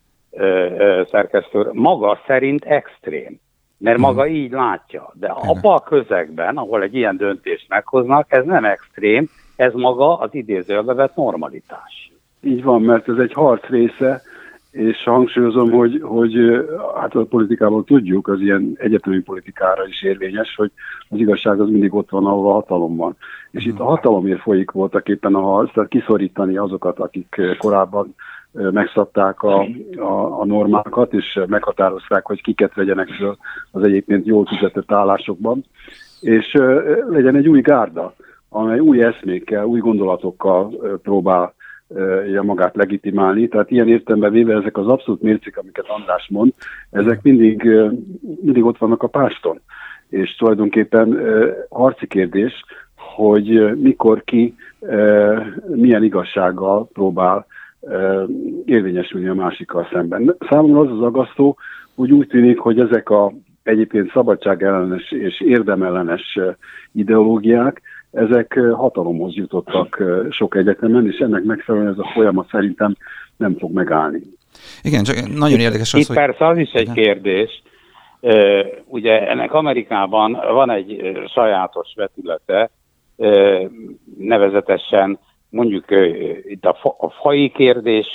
szerkesztő, 1.10 1.70
maga 1.72 2.18
szerint 2.26 2.64
extrém, 2.64 3.40
mert 3.78 3.96
hmm. 3.96 4.04
maga 4.06 4.26
így 4.26 4.50
látja. 4.50 5.10
De 5.12 5.26
abban 5.26 5.76
a 5.76 5.80
közegben, 5.80 6.56
ahol 6.56 6.82
egy 6.82 6.94
ilyen 6.94 7.16
döntést 7.16 7.68
meghoznak, 7.68 8.26
ez 8.28 8.44
nem 8.44 8.64
extrém, 8.64 9.28
ez 9.56 9.72
maga 9.72 10.18
az 10.18 10.34
idézőjelbe 10.34 10.94
vett 10.94 11.14
normalitás. 11.14 12.09
Így 12.42 12.62
van, 12.62 12.82
mert 12.82 13.08
ez 13.08 13.16
egy 13.16 13.32
harc 13.32 13.66
része, 13.66 14.22
és 14.70 15.04
hangsúlyozom, 15.04 15.70
hogy, 15.70 16.00
hogy 16.02 16.34
hát 17.00 17.14
a 17.14 17.24
politikában 17.24 17.84
tudjuk, 17.84 18.28
az 18.28 18.40
ilyen 18.40 18.72
egyetemi 18.78 19.20
politikára 19.20 19.86
is 19.86 20.02
érvényes, 20.02 20.54
hogy 20.56 20.70
az 21.08 21.18
igazság 21.18 21.60
az 21.60 21.68
mindig 21.68 21.94
ott 21.94 22.10
van, 22.10 22.26
ahol 22.26 22.50
a 22.50 22.52
hatalom 22.52 22.96
van. 22.96 23.16
És 23.50 23.64
itt 23.64 23.78
a 23.78 23.84
hatalomért 23.84 24.40
folyik 24.40 24.70
voltak 24.70 25.08
éppen 25.08 25.34
a 25.34 25.40
harc, 25.40 25.72
tehát 25.72 25.88
kiszorítani 25.88 26.56
azokat, 26.56 26.98
akik 26.98 27.40
korábban 27.58 28.14
megszabták 28.52 29.42
a, 29.42 29.60
a, 29.96 30.40
a 30.40 30.44
normákat, 30.44 31.12
és 31.12 31.40
meghatározták, 31.46 32.26
hogy 32.26 32.42
kiket 32.42 32.74
vegyenek 32.74 33.08
föl 33.08 33.36
az 33.70 33.82
egyébként 33.82 34.26
jól 34.26 34.46
fizetett 34.46 34.92
állásokban, 34.92 35.64
és 36.20 36.52
legyen 37.08 37.36
egy 37.36 37.48
új 37.48 37.60
gárda, 37.60 38.14
amely 38.48 38.78
új 38.78 39.02
eszmékkel, 39.02 39.64
új 39.64 39.80
gondolatokkal 39.80 40.98
próbál 41.02 41.54
ja, 42.32 42.42
magát 42.42 42.76
legitimálni. 42.76 43.48
Tehát 43.48 43.70
ilyen 43.70 43.88
értelemben 43.88 44.32
véve 44.32 44.54
ezek 44.54 44.76
az 44.76 44.86
abszolút 44.86 45.22
mércik, 45.22 45.58
amiket 45.58 45.88
András 45.88 46.28
mond, 46.30 46.52
ezek 46.90 47.22
mindig, 47.22 47.62
mindig 48.42 48.64
ott 48.64 48.78
vannak 48.78 49.02
a 49.02 49.06
páston. 49.06 49.60
És 50.08 50.34
tulajdonképpen 50.36 51.18
harci 51.68 52.06
kérdés, 52.06 52.64
hogy 52.96 53.76
mikor 53.76 54.24
ki 54.24 54.54
milyen 55.66 56.04
igazsággal 56.04 56.88
próbál 56.92 57.46
érvényesülni 58.64 59.28
a 59.28 59.34
másikkal 59.34 59.88
szemben. 59.92 60.36
Számomra 60.48 60.80
az 60.80 60.90
az 60.90 61.02
agasztó, 61.02 61.56
hogy 61.94 62.12
úgy 62.12 62.26
tűnik, 62.26 62.58
hogy 62.58 62.80
ezek 62.80 63.10
a 63.10 63.32
egyébként 63.62 64.10
szabadságellenes 64.12 65.10
és 65.10 65.40
érdemellenes 65.40 66.38
ideológiák, 66.92 67.82
ezek 68.12 68.58
hatalomhoz 68.74 69.34
jutottak 69.34 70.02
sok 70.30 70.56
egyetemen, 70.56 71.06
és 71.06 71.18
ennek 71.18 71.42
megfelelően 71.42 71.92
ez 71.92 71.98
a 71.98 72.10
folyamat 72.14 72.48
szerintem 72.50 72.96
nem 73.36 73.56
fog 73.58 73.72
megállni. 73.72 74.20
Igen, 74.82 75.04
csak 75.04 75.36
nagyon 75.36 75.60
érdekes 75.60 75.94
az, 75.94 76.00
Itt 76.00 76.06
hogy... 76.06 76.16
persze 76.16 76.46
az 76.46 76.58
is 76.58 76.72
egy 76.72 76.92
kérdés, 76.92 77.62
ugye 78.84 79.28
ennek 79.28 79.52
Amerikában 79.52 80.32
van 80.32 80.70
egy 80.70 81.18
sajátos 81.26 81.92
vetülete, 81.96 82.70
nevezetesen 84.18 85.18
mondjuk 85.48 85.84
itt 86.44 86.64
a, 86.64 86.74
fa, 86.80 86.96
a 86.98 87.08
fai 87.08 87.50
kérdés 87.50 88.06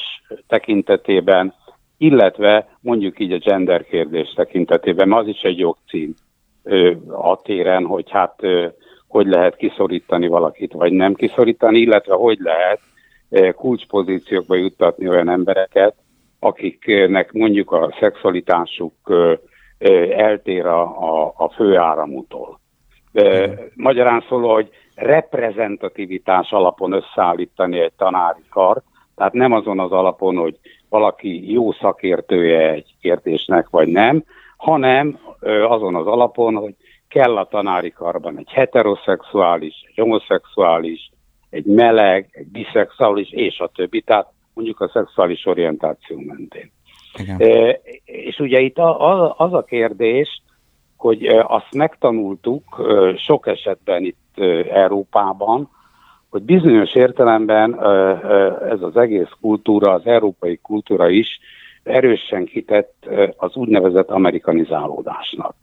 tekintetében, 0.48 1.54
illetve 1.98 2.68
mondjuk 2.80 3.20
így 3.20 3.32
a 3.32 3.38
gender 3.38 3.84
kérdés 3.84 4.34
tekintetében, 4.36 5.14
az 5.14 5.28
is 5.28 5.42
egy 5.42 5.58
jogcím 5.58 6.14
a 7.08 7.42
téren, 7.42 7.86
hogy 7.86 8.10
hát 8.12 8.36
hogy 9.16 9.28
lehet 9.28 9.56
kiszorítani 9.56 10.28
valakit, 10.28 10.74
vagy 10.74 10.92
nem 10.92 11.14
kiszorítani, 11.14 11.80
illetve 11.80 12.14
hogy 12.16 12.38
lehet 12.42 12.80
kulcspozíciókba 13.56 14.56
juttatni 14.56 15.08
olyan 15.10 15.30
embereket, 15.30 15.96
akiknek 16.40 17.32
mondjuk 17.32 17.72
a 17.72 17.96
szexualitásuk 18.00 18.94
eltér 20.10 20.66
a, 20.66 20.82
a, 20.82 21.34
a 21.38 21.50
főáramútól. 21.50 22.60
Magyarán 23.74 24.24
szóló, 24.30 24.54
hogy 24.54 24.70
reprezentativitás 24.96 26.52
alapon 26.52 26.92
összeállítani 26.92 27.80
egy 27.80 27.94
tanári 27.98 28.44
kar, 28.50 28.82
tehát 29.16 29.34
nem 29.34 29.52
azon 29.52 29.80
az 29.80 29.92
alapon, 29.92 30.36
hogy 30.36 30.56
valaki 30.90 31.52
jó 31.52 31.72
szakértője 31.72 32.70
egy 32.70 32.96
kérdésnek, 33.02 33.70
vagy 33.70 33.88
nem, 33.88 34.24
hanem 34.58 35.20
azon 35.68 35.96
az 35.96 36.08
alapon, 36.08 36.56
hogy 36.56 36.76
kell 37.16 37.38
a 37.38 37.48
tanári 37.48 37.92
karban 37.92 38.38
egy 38.38 38.50
heteroszexuális, 38.52 39.74
egy 39.88 39.96
homoszexuális, 39.96 41.12
egy 41.50 41.66
meleg, 41.66 42.30
egy 42.32 42.48
biszexuális, 42.48 43.32
és 43.32 43.60
a 43.60 43.68
többi, 43.68 44.02
tehát 44.02 44.28
mondjuk 44.54 44.80
a 44.82 44.90
szexuális 44.94 45.46
orientáció 45.46 46.20
mentén. 46.20 46.72
Igen. 47.18 47.36
E, 47.40 47.80
és 48.06 48.40
ugye 48.40 48.60
itt 48.60 48.78
a, 48.78 49.12
a, 49.12 49.36
az 49.38 49.54
a 49.54 49.64
kérdés, 49.64 50.42
hogy 50.98 51.26
azt 51.28 51.74
megtanultuk 51.76 52.64
sok 53.18 53.48
esetben 53.48 54.04
itt 54.04 54.40
Európában, 54.70 55.70
hogy 56.30 56.42
bizonyos 56.42 56.96
értelemben 56.96 57.86
ez 58.70 58.82
az 58.82 58.98
egész 58.98 59.32
kultúra, 59.42 59.92
az 59.92 60.06
európai 60.06 60.60
kultúra 60.62 61.10
is 61.10 61.40
erősen 61.84 62.46
kitett 62.46 63.10
az 63.38 63.56
úgynevezett 63.56 64.10
amerikanizálódásnak. 64.10 65.56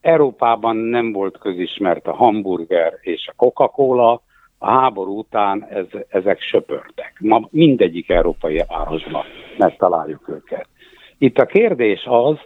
Európában 0.00 0.76
nem 0.76 1.12
volt 1.12 1.38
közismert 1.38 2.06
a 2.06 2.14
hamburger 2.14 2.98
és 3.00 3.28
a 3.28 3.34
Coca-Cola, 3.36 4.22
a 4.58 4.70
háború 4.70 5.18
után 5.18 5.66
ez, 5.70 5.86
ezek 6.08 6.40
söpörtek. 6.40 7.16
Ma 7.20 7.48
mindegyik 7.50 8.10
európai 8.10 8.62
városban 8.68 9.24
megtaláljuk 9.58 10.28
őket. 10.28 10.66
Itt 11.18 11.38
a 11.38 11.46
kérdés 11.46 12.04
az, 12.04 12.36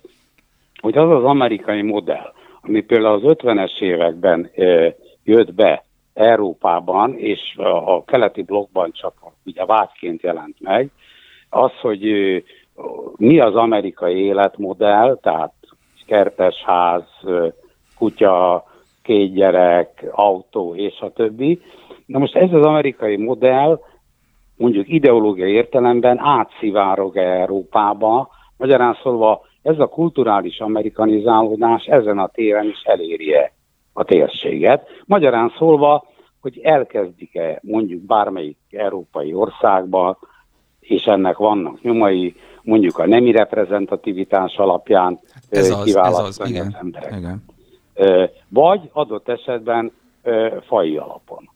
hogy 0.81 0.99
az 0.99 1.11
az 1.11 1.25
amerikai 1.25 1.83
modell, 1.83 2.33
ami 2.61 2.81
például 2.81 3.15
az 3.15 3.37
50-es 3.39 3.81
években 3.81 4.51
jött 5.25 5.55
be 5.55 5.85
Európában, 6.15 7.19
és 7.19 7.57
a, 7.57 8.05
keleti 8.05 8.43
blokkban 8.43 8.93
csak 8.93 9.15
ugye 9.45 9.65
vádként 9.65 10.23
jelent 10.23 10.57
meg, 10.61 10.91
az, 11.49 11.73
hogy 11.81 12.03
mi 13.17 13.41
az 13.41 13.55
amerikai 13.55 14.17
életmodell, 14.17 15.19
tehát 15.23 15.53
kertesház, 16.07 17.05
kutya, 17.99 18.65
két 19.03 19.35
gyerek, 19.35 20.05
autó 20.11 20.75
és 20.75 21.01
a 21.01 21.11
többi. 21.11 21.61
Na 22.07 22.19
most 22.19 22.37
ez 22.37 22.53
az 22.53 22.67
amerikai 22.67 23.17
modell 23.17 23.81
mondjuk 24.57 24.89
ideológiai 24.89 25.53
értelemben 25.53 26.19
átszivárog 26.19 27.17
Európába, 27.17 28.29
magyarán 28.57 28.99
szólva 29.03 29.41
ez 29.63 29.79
a 29.79 29.87
kulturális 29.87 30.59
amerikanizálódás 30.61 31.85
ezen 31.85 32.19
a 32.19 32.27
téren 32.27 32.69
is 32.69 32.83
eléri 32.83 33.35
-e 33.35 33.53
a 33.93 34.05
térséget. 34.05 34.89
Magyarán 35.07 35.53
szólva, 35.59 36.05
hogy 36.41 36.61
elkezdik-e 36.63 37.59
mondjuk 37.63 38.03
bármelyik 38.03 38.59
európai 38.71 39.35
országba, 39.35 40.19
és 40.85 41.03
ennek 41.03 41.37
vannak 41.37 41.83
nyomai, 41.83 42.35
mondjuk 42.63 42.99
a 42.99 43.07
nemi 43.07 43.33
reprezentativitás 43.33 44.57
alapján 44.57 45.19
ez 45.51 45.71
az, 45.71 45.85
kiválasztani 45.85 46.29
ez 46.29 46.39
az, 46.39 46.51
igen, 46.51 46.67
az 46.67 46.75
emberek. 46.81 47.15
Igen. 47.17 47.45
Vagy 48.49 48.81
adott 48.93 49.29
esetben 49.29 49.93
fai 50.67 50.97
alapon. 50.97 51.51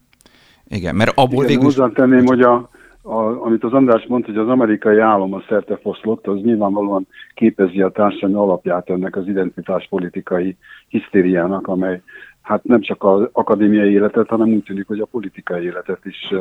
Igen, 0.67 0.95
mert 0.95 1.17
abból 1.17 1.45
igen, 1.45 1.59
végül... 1.59 1.91
tenném, 1.93 2.25
hogy 2.25 2.41
a, 2.41 2.69
a, 3.01 3.45
amit 3.45 3.63
az 3.63 3.73
András 3.73 4.05
mondta, 4.07 4.31
hogy 4.31 4.41
az 4.41 4.49
amerikai 4.49 4.99
állam 4.99 5.33
a 5.33 5.43
szerte 5.47 5.77
foszlott, 5.77 6.27
az 6.27 6.41
nyilvánvalóan 6.41 7.07
képezi 7.33 7.81
a 7.81 7.89
társadalmi 7.89 8.35
alapját 8.35 8.89
ennek 8.89 9.15
az 9.15 9.27
identitáspolitikai 9.27 10.57
hisztériának, 10.87 11.67
amely 11.67 12.01
hát 12.41 12.63
nem 12.63 12.81
csak 12.81 13.03
az 13.03 13.21
akadémiai 13.31 13.91
életet, 13.91 14.27
hanem 14.27 14.49
úgy 14.49 14.63
tűnik, 14.63 14.87
hogy 14.87 14.99
a 14.99 15.05
politikai 15.05 15.63
életet 15.63 16.05
is 16.05 16.33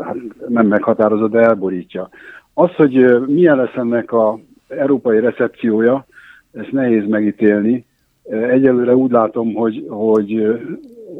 hát 0.00 0.16
nem 0.48 0.66
meghatározza, 0.66 1.28
de 1.28 1.40
elborítja. 1.40 2.08
Az, 2.54 2.74
hogy 2.74 3.20
milyen 3.26 3.56
lesz 3.56 3.76
ennek 3.76 4.12
a 4.12 4.38
európai 4.68 5.20
recepciója, 5.20 6.06
ezt 6.52 6.72
nehéz 6.72 7.08
megítélni. 7.08 7.84
Egyelőre 8.30 8.96
úgy 8.96 9.10
látom, 9.10 9.54
hogy, 9.54 9.86
hogy, 9.88 10.60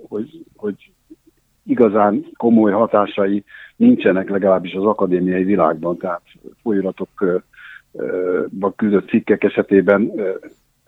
hogy, 0.09 0.45
hogy 0.57 0.93
igazán 1.65 2.27
komoly 2.37 2.73
hatásai 2.73 3.45
nincsenek 3.77 4.29
legalábbis 4.29 4.73
az 4.73 4.85
akadémiai 4.85 5.45
világban, 5.45 5.97
tehát 5.97 6.23
folyiratokba 6.62 7.43
küldött 8.77 9.09
cikkek 9.09 9.45
esetében 9.45 10.12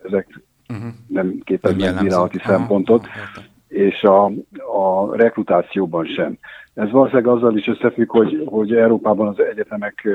ezek 0.04 0.40
uh-huh. 0.68 0.90
nem 1.06 1.40
képez 1.44 1.76
meg 1.76 1.94
bírálati 2.00 2.38
szempontot, 2.38 3.06
Aha, 3.06 3.42
és 3.74 4.02
a, 4.02 4.24
a 4.76 5.16
rekrutációban 5.16 6.06
sem. 6.06 6.38
Ez 6.74 6.90
valószínűleg 6.90 7.26
azzal 7.26 7.56
is 7.56 7.66
összefügg, 7.66 8.10
hogy, 8.10 8.42
hogy 8.46 8.74
Európában 8.74 9.26
az 9.28 9.40
egyetemek 9.40 10.08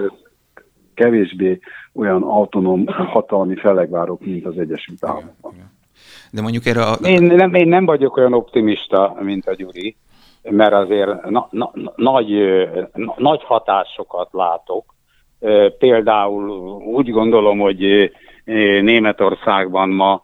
kevésbé 0.93 1.59
olyan 1.93 2.23
autonóm 2.23 2.85
hatalmi 2.87 3.55
fellegvárok, 3.55 4.25
mint 4.25 4.45
az 4.45 4.57
Egyesült 4.57 5.05
Államokban. 5.05 5.53
De 6.31 6.41
mondjuk 6.41 6.65
erre 6.65 6.81
a... 6.81 6.93
Én 7.03 7.23
nem, 7.23 7.53
én 7.53 7.67
nem 7.67 7.85
vagyok 7.85 8.17
olyan 8.17 8.33
optimista, 8.33 9.17
mint 9.19 9.47
a 9.47 9.55
Gyuri, 9.55 9.95
mert 10.43 10.73
azért 10.73 11.29
na, 11.29 11.47
na, 11.51 11.71
nagy, 11.95 12.29
na, 12.93 13.13
nagy 13.17 13.43
hatásokat 13.43 14.29
látok. 14.31 14.95
Például 15.77 16.49
úgy 16.79 17.09
gondolom, 17.09 17.59
hogy 17.59 18.11
Németországban 18.81 19.89
ma 19.89 20.21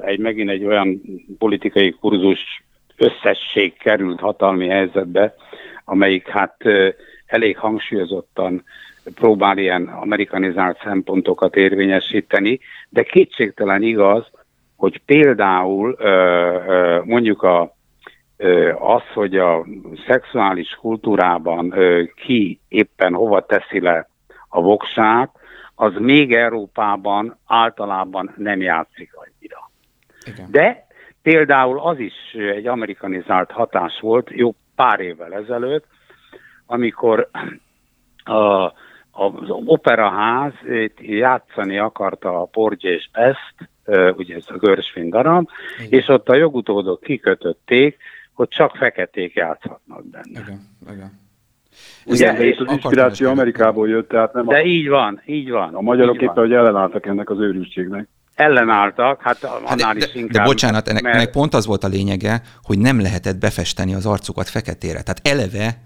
egy 0.00 0.18
megint 0.18 0.50
egy 0.50 0.64
olyan 0.64 1.00
politikai 1.38 1.90
kurzus 1.90 2.64
összesség 2.96 3.76
került 3.76 4.20
hatalmi 4.20 4.68
helyzetbe, 4.68 5.34
amelyik 5.84 6.28
hát 6.28 6.56
elég 7.26 7.58
hangsúlyozottan 7.58 8.64
próbál 9.14 9.58
ilyen 9.58 9.86
amerikanizált 9.86 10.78
szempontokat 10.82 11.56
érvényesíteni, 11.56 12.60
de 12.88 13.02
kétségtelen 13.02 13.82
igaz, 13.82 14.30
hogy 14.76 15.00
például 15.06 15.96
mondjuk 17.04 17.42
a, 17.42 17.76
az, 18.78 19.02
hogy 19.14 19.36
a 19.36 19.66
szexuális 20.06 20.70
kultúrában 20.80 21.74
ki 22.14 22.60
éppen 22.68 23.14
hova 23.14 23.46
teszi 23.46 23.80
le 23.80 24.08
a 24.48 24.60
voksát, 24.60 25.30
az 25.74 25.92
még 25.98 26.34
Európában 26.34 27.38
általában 27.46 28.34
nem 28.36 28.60
játszik. 28.60 29.10
Igen. 30.28 30.46
De 30.50 30.86
például 31.22 31.80
az 31.80 31.98
is 31.98 32.14
egy 32.32 32.66
amerikanizált 32.66 33.50
hatás 33.50 34.00
volt 34.00 34.30
jó 34.30 34.54
pár 34.74 35.00
évvel 35.00 35.34
ezelőtt, 35.34 35.84
amikor 36.66 37.28
a, 38.24 38.72
az 39.10 39.50
operaház 39.64 40.52
játszani 40.96 41.78
akarta 41.78 42.40
a 42.40 42.44
Porgy 42.44 42.84
és 42.84 43.10
Best, 43.12 43.54
ugye 44.16 44.34
ez 44.34 44.44
a 44.48 44.56
Görsvin 44.56 45.10
darab, 45.10 45.48
igen. 45.78 45.98
és 46.00 46.08
ott 46.08 46.28
a 46.28 46.34
jogutódok 46.34 47.00
kikötötték, 47.00 47.96
hogy 48.32 48.48
csak 48.48 48.76
feketék 48.76 49.34
játszhatnak 49.34 50.06
benne. 50.06 50.40
Igen, 50.40 50.60
igen. 50.92 51.26
Ugye, 52.06 52.32
és 52.32 52.58
az 52.58 52.72
inspiráció 52.72 53.28
Amerikából 53.28 53.88
jött, 53.88 54.08
tehát 54.08 54.32
nem 54.32 54.46
De 54.46 54.56
a... 54.56 54.62
így 54.62 54.88
van, 54.88 55.22
így 55.26 55.50
van. 55.50 55.74
A 55.74 55.80
magyarok 55.80 56.22
éppen, 56.22 56.34
hogy 56.34 56.52
ellenálltak 56.52 57.06
ennek 57.06 57.30
az 57.30 57.38
őrültségnek 57.38 58.08
ellenálltak, 58.38 59.22
hát 59.22 59.44
annál 59.44 59.86
hát 59.86 59.96
de, 59.96 60.06
is 60.06 60.14
inkább. 60.14 60.32
De 60.32 60.42
bocsánat, 60.42 60.88
ennek, 60.88 61.02
mert... 61.02 61.14
ennek 61.14 61.30
pont 61.30 61.54
az 61.54 61.66
volt 61.66 61.84
a 61.84 61.88
lényege, 61.88 62.42
hogy 62.62 62.78
nem 62.78 63.00
lehetett 63.00 63.36
befesteni 63.36 63.94
az 63.94 64.06
arcukat 64.06 64.48
feketére. 64.48 65.02
Tehát 65.02 65.20
eleve 65.22 65.82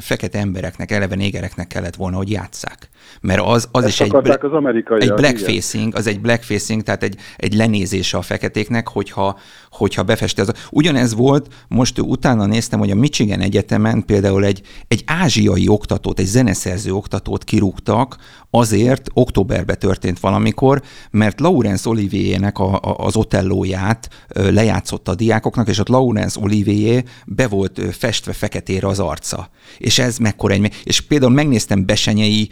fekete 0.00 0.38
embereknek, 0.38 0.90
eleve 0.90 1.14
négereknek 1.14 1.66
kellett 1.66 1.94
volna, 1.94 2.16
hogy 2.16 2.30
játsszák. 2.30 2.88
Mert 3.20 3.40
az, 3.40 3.68
az 3.72 3.86
is 3.86 4.00
egy, 4.00 4.10
bla- 4.10 4.42
az 4.42 4.52
amerikai 4.52 5.02
egy 5.02 5.12
blackfacing, 5.12 5.94
az 5.94 6.06
egy 6.06 6.20
blackfacing, 6.20 6.82
tehát 6.82 7.02
egy, 7.02 7.16
egy 7.36 7.54
lenézése 7.54 8.16
a 8.16 8.22
feketéknek, 8.22 8.88
hogyha, 8.88 9.38
hogyha 9.70 10.02
befesti 10.02 10.40
az. 10.40 10.52
Ugyanez 10.70 11.14
volt, 11.14 11.54
most 11.68 12.00
utána 12.00 12.46
néztem, 12.46 12.78
hogy 12.78 12.90
a 12.90 12.94
Michigan 12.94 13.40
Egyetemen 13.40 14.04
például 14.04 14.44
egy, 14.44 14.62
egy 14.88 15.02
ázsiai 15.06 15.68
oktatót, 15.68 16.18
egy 16.18 16.26
zeneszerző 16.26 16.92
oktatót 16.92 17.44
kirúgtak, 17.44 18.16
azért 18.50 19.08
októberben 19.12 19.78
történt 19.78 20.20
valamikor, 20.20 20.82
mert 21.10 21.40
Laurence 21.40 21.88
Olivier-nek 21.88 22.58
a, 22.58 22.74
a, 22.74 22.96
az 22.96 23.16
otellóját 23.16 24.08
lejátszotta 24.28 25.10
a 25.10 25.14
diákoknak, 25.14 25.68
és 25.68 25.78
ott 25.78 25.88
Laurence 25.88 26.40
Olivier 26.40 27.04
be 27.26 27.48
volt 27.48 27.80
festve 27.96 28.32
feketére 28.32 28.86
az 28.86 28.98
arca. 28.98 29.48
És 29.78 29.98
ez 29.98 30.18
mekkora 30.18 30.54
egy... 30.54 30.72
És 30.84 31.00
például 31.00 31.32
megnéztem 31.32 31.86
Besenyei 31.86 32.48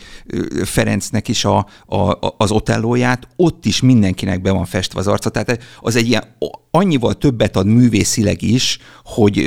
Ferencnek 0.64 1.28
is 1.28 1.44
a, 1.44 1.56
a, 1.86 2.34
az 2.38 2.50
otellóját, 2.50 3.28
ott 3.36 3.64
is 3.64 3.82
mindenkinek 3.82 4.42
be 4.42 4.52
van 4.52 4.64
festve 4.64 4.98
az 4.98 5.08
arca, 5.08 5.30
tehát 5.30 5.62
az 5.80 5.96
egy 5.96 6.08
ilyen 6.08 6.22
annyival 6.70 7.14
többet 7.14 7.56
ad 7.56 7.66
művészileg 7.66 8.42
is, 8.42 8.78
hogy 9.04 9.42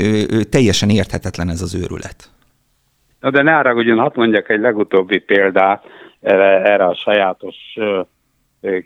teljesen 0.49 0.89
érthetetlen 0.89 1.49
ez 1.49 1.61
az 1.61 1.75
őrület. 1.75 2.31
Na 3.19 3.31
de 3.31 3.41
ne 3.41 3.51
haragudjon, 3.51 3.97
hadd 3.97 4.11
mondjak 4.15 4.49
egy 4.49 4.59
legutóbbi 4.59 5.19
példát 5.19 5.83
erre, 6.21 6.63
erre 6.63 6.85
a 6.85 6.95
sajátos 6.95 7.55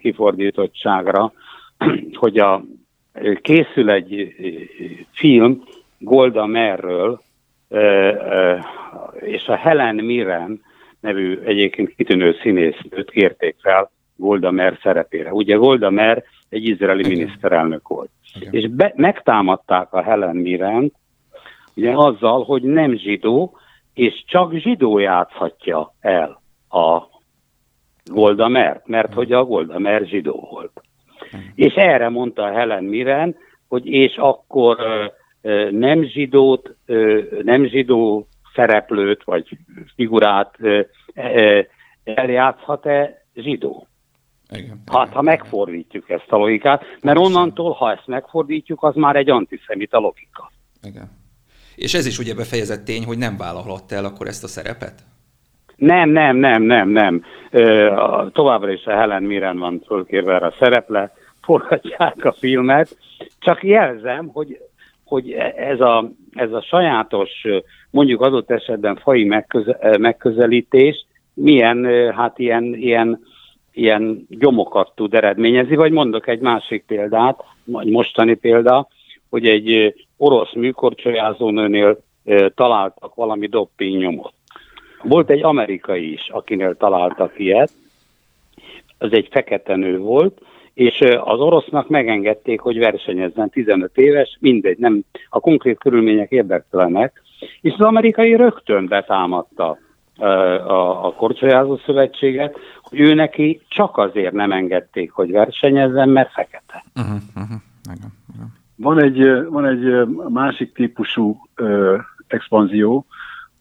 kifordítottságra, 0.02 1.34
hogy 2.14 2.38
a, 2.38 2.64
készül 3.42 3.90
egy 3.90 4.36
film 5.12 5.64
Golda 5.98 6.46
Merről, 6.46 7.22
és 9.20 9.48
a 9.48 9.56
Helen 9.56 9.96
Mirren 9.96 10.62
nevű 11.00 11.40
egyébként 11.46 11.96
kitűnő 11.96 12.36
színésznőt 12.42 13.12
kérték 13.12 13.56
fel 13.62 13.92
Golda 14.16 14.52
Mer 14.52 14.78
szerepére. 14.82 15.32
Ugye 15.32 15.56
Golda 15.56 15.90
Mer 15.90 16.24
egy 16.50 16.68
izraeli 16.68 17.00
Igen. 17.00 17.12
miniszterelnök 17.12 17.88
volt. 17.88 18.10
Igen. 18.40 18.54
És 18.54 18.68
be, 18.70 18.94
megtámadták 18.96 19.94
a 19.94 20.02
Helen 20.02 20.36
Mirren 20.36 20.92
ugye 21.76 21.92
azzal, 21.96 22.44
hogy 22.44 22.62
nem 22.62 22.96
zsidó, 22.96 23.58
és 23.94 24.24
csak 24.28 24.54
zsidó 24.54 24.98
játszhatja 24.98 25.94
el 26.00 26.42
a 26.70 27.02
Golda 28.06 28.48
Mer, 28.48 28.82
mert 28.86 29.14
hogy 29.14 29.32
a 29.32 29.44
Golda 29.44 29.80
Mer 29.80 30.06
zsidó 30.06 30.48
volt. 30.52 30.82
És 31.56 31.74
erre 31.74 32.10
mondta 32.10 32.44
a 32.44 32.52
Helen 32.52 32.84
Mirren, 32.84 33.36
hogy 33.68 33.86
és 33.86 34.16
akkor 34.16 34.78
nem 35.72 36.04
zsidót, 36.04 36.76
nem 37.44 37.66
zsidó 37.66 38.28
szereplőt 38.56 39.24
vagy 39.24 39.58
figurát 39.96 40.58
eljátszhat-e 42.04 43.26
zsidó? 43.36 43.88
Igen, 44.50 44.82
hát, 44.92 45.10
ha 45.10 45.22
megfordítjuk 45.22 46.10
ezt 46.10 46.32
a 46.32 46.38
logikát, 46.38 46.84
mert 47.02 47.18
onnantól, 47.18 47.72
ha 47.72 47.92
ezt 47.92 48.08
megfordítjuk, 48.08 48.84
az 48.84 48.96
már 48.96 49.16
egy 49.16 49.30
antiszemita 49.30 50.00
logika. 50.00 50.52
Igen. 50.84 51.10
És 51.76 51.94
ez 51.94 52.06
is 52.06 52.20
ugye 52.20 52.34
befejezett 52.36 52.86
tény, 52.86 53.06
hogy 53.06 53.18
nem 53.18 53.38
vállalhatta 53.38 53.96
el 53.96 54.06
akkor 54.06 54.28
ezt 54.28 54.44
a 54.44 54.48
szerepet? 54.48 55.04
Nem, 55.76 56.10
nem, 56.10 56.36
nem, 56.36 56.64
nem, 56.64 56.90
nem. 56.90 57.24
Továbbra 58.32 58.72
is 58.72 58.86
a 58.86 58.92
Helen 58.92 59.24
Mirren 59.24 59.58
van 59.58 59.82
fölkérve 59.86 60.34
erre 60.34 60.46
a 60.46 60.56
szereple, 60.60 61.14
forgatják 61.42 62.26
a 62.26 62.32
filmet, 62.32 62.98
csak 63.40 63.64
jelzem, 63.64 64.28
hogy 64.28 64.62
hogy 65.12 65.32
ez 65.56 65.80
a, 65.80 66.12
ez 66.34 66.52
a 66.52 66.62
sajátos, 66.62 67.30
mondjuk 67.90 68.22
adott 68.22 68.52
esetben 68.52 68.96
fai 68.96 69.24
megköze, 69.24 69.98
megközelítés 70.00 71.06
milyen, 71.34 71.86
hát 72.14 72.40
ilyen, 72.40 72.64
ilyen, 72.64 73.26
ilyen 73.72 74.26
gyomokat 74.30 74.92
tud 74.96 75.14
eredményezni, 75.14 75.76
vagy 75.76 75.92
mondok 75.92 76.28
egy 76.28 76.40
másik 76.40 76.84
példát, 76.88 77.44
vagy 77.66 77.88
mostani 77.88 78.34
példa, 78.34 78.88
hogy 79.30 79.48
egy 79.48 79.94
orosz 80.18 80.54
műkorcsolyázónőnél 80.54 82.04
találtak 82.56 83.16
valami 83.16 83.48
dopping 83.48 83.98
nyomot. 83.98 84.34
Volt 85.04 85.30
egy 85.30 85.44
amerikai 85.44 86.12
is, 86.12 86.30
akinél 86.30 86.78
találtak 86.78 87.40
ilyet, 87.40 87.72
az 88.98 89.14
egy 89.14 89.28
fekete 89.32 89.76
nő 89.76 89.98
volt, 89.98 90.42
és 90.74 91.00
az 91.24 91.40
orosznak 91.40 91.90
megengedték, 91.90 92.60
hogy 92.60 92.78
versenyezzen 92.78 93.50
15 93.50 93.98
éves, 93.98 94.38
mindegy, 94.40 94.78
nem, 94.78 95.02
a 95.30 95.40
konkrét 95.40 95.78
körülmények 95.80 96.32
érdektelenek, 96.32 97.22
és 97.62 97.74
az 97.78 97.86
amerikai 97.86 98.36
rögtön 98.36 98.88
betámadta 98.88 99.78
a, 100.18 101.06
a 101.06 101.14
Korcsolyázó 101.14 101.78
Szövetséget, 101.86 102.58
hogy 102.82 103.00
ő 103.00 103.14
neki 103.14 103.62
csak 103.68 103.98
azért 103.98 104.34
nem 104.34 104.52
engedték, 104.52 105.12
hogy 105.12 105.32
versenyezzen, 105.32 106.10
mert 106.10 106.32
fekete. 106.32 106.84
Uh-huh, 106.96 107.22
uh-huh. 107.36 107.58
Van 108.76 109.02
egy, 109.02 109.48
van 109.50 109.66
egy 109.66 110.08
másik 110.30 110.74
típusú 110.74 111.48
ö, 111.56 111.98
expanzió, 112.28 113.06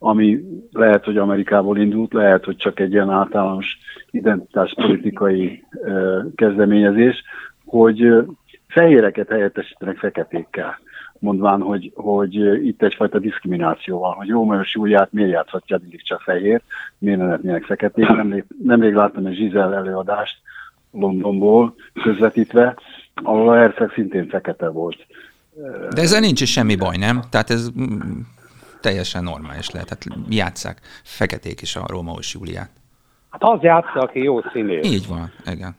ami 0.02 0.40
lehet, 0.72 1.04
hogy 1.04 1.16
Amerikából 1.16 1.78
indult, 1.78 2.12
lehet, 2.12 2.44
hogy 2.44 2.56
csak 2.56 2.80
egy 2.80 2.92
ilyen 2.92 3.10
általános 3.10 3.78
identitáspolitikai 4.10 5.64
kezdeményezés, 6.34 7.22
hogy 7.64 8.14
fehéreket 8.68 9.28
helyettesítenek 9.28 9.96
feketékkel, 9.96 10.78
mondván, 11.18 11.60
hogy, 11.60 11.92
hogy 11.94 12.34
itt 12.66 12.82
egyfajta 12.82 13.18
diszkrimináció 13.18 13.98
van, 13.98 14.14
hogy 14.14 14.28
mert 14.28 14.72
Júliát 14.72 15.12
miért 15.12 15.30
játszhatja 15.30 15.78
mindig 15.80 16.02
csak 16.02 16.20
fehér, 16.20 16.60
miért 16.98 17.18
ne 17.18 17.24
lehetnének 17.24 17.64
feketék. 17.64 18.08
Nemrég, 18.08 18.44
nemrég 18.64 18.94
láttam 18.94 19.26
egy 19.26 19.34
Zsizel 19.34 19.74
előadást 19.74 20.36
Londonból 20.92 21.74
közvetítve, 22.02 22.76
ahol 23.14 23.48
a 23.48 23.56
herceg 23.56 23.90
szintén 23.94 24.28
fekete 24.28 24.68
volt. 24.68 25.06
De 25.94 26.00
ezzel 26.00 26.20
nincs 26.20 26.40
is 26.40 26.52
semmi 26.52 26.76
baj, 26.76 26.96
nem? 26.96 27.20
Tehát 27.30 27.50
ez 27.50 27.70
teljesen 28.80 29.22
normális 29.22 29.70
lehet. 29.70 29.88
Hát 29.88 30.06
játszák 30.28 30.80
feketék 31.02 31.60
is 31.60 31.76
a 31.76 31.84
Rómaus 31.86 32.34
Júliát. 32.34 32.70
Hát 33.30 33.42
az 33.42 33.62
játsza, 33.62 34.00
aki 34.00 34.22
jó 34.22 34.40
színész. 34.52 34.86
Így 34.86 35.06
van, 35.08 35.32
igen. 35.46 35.76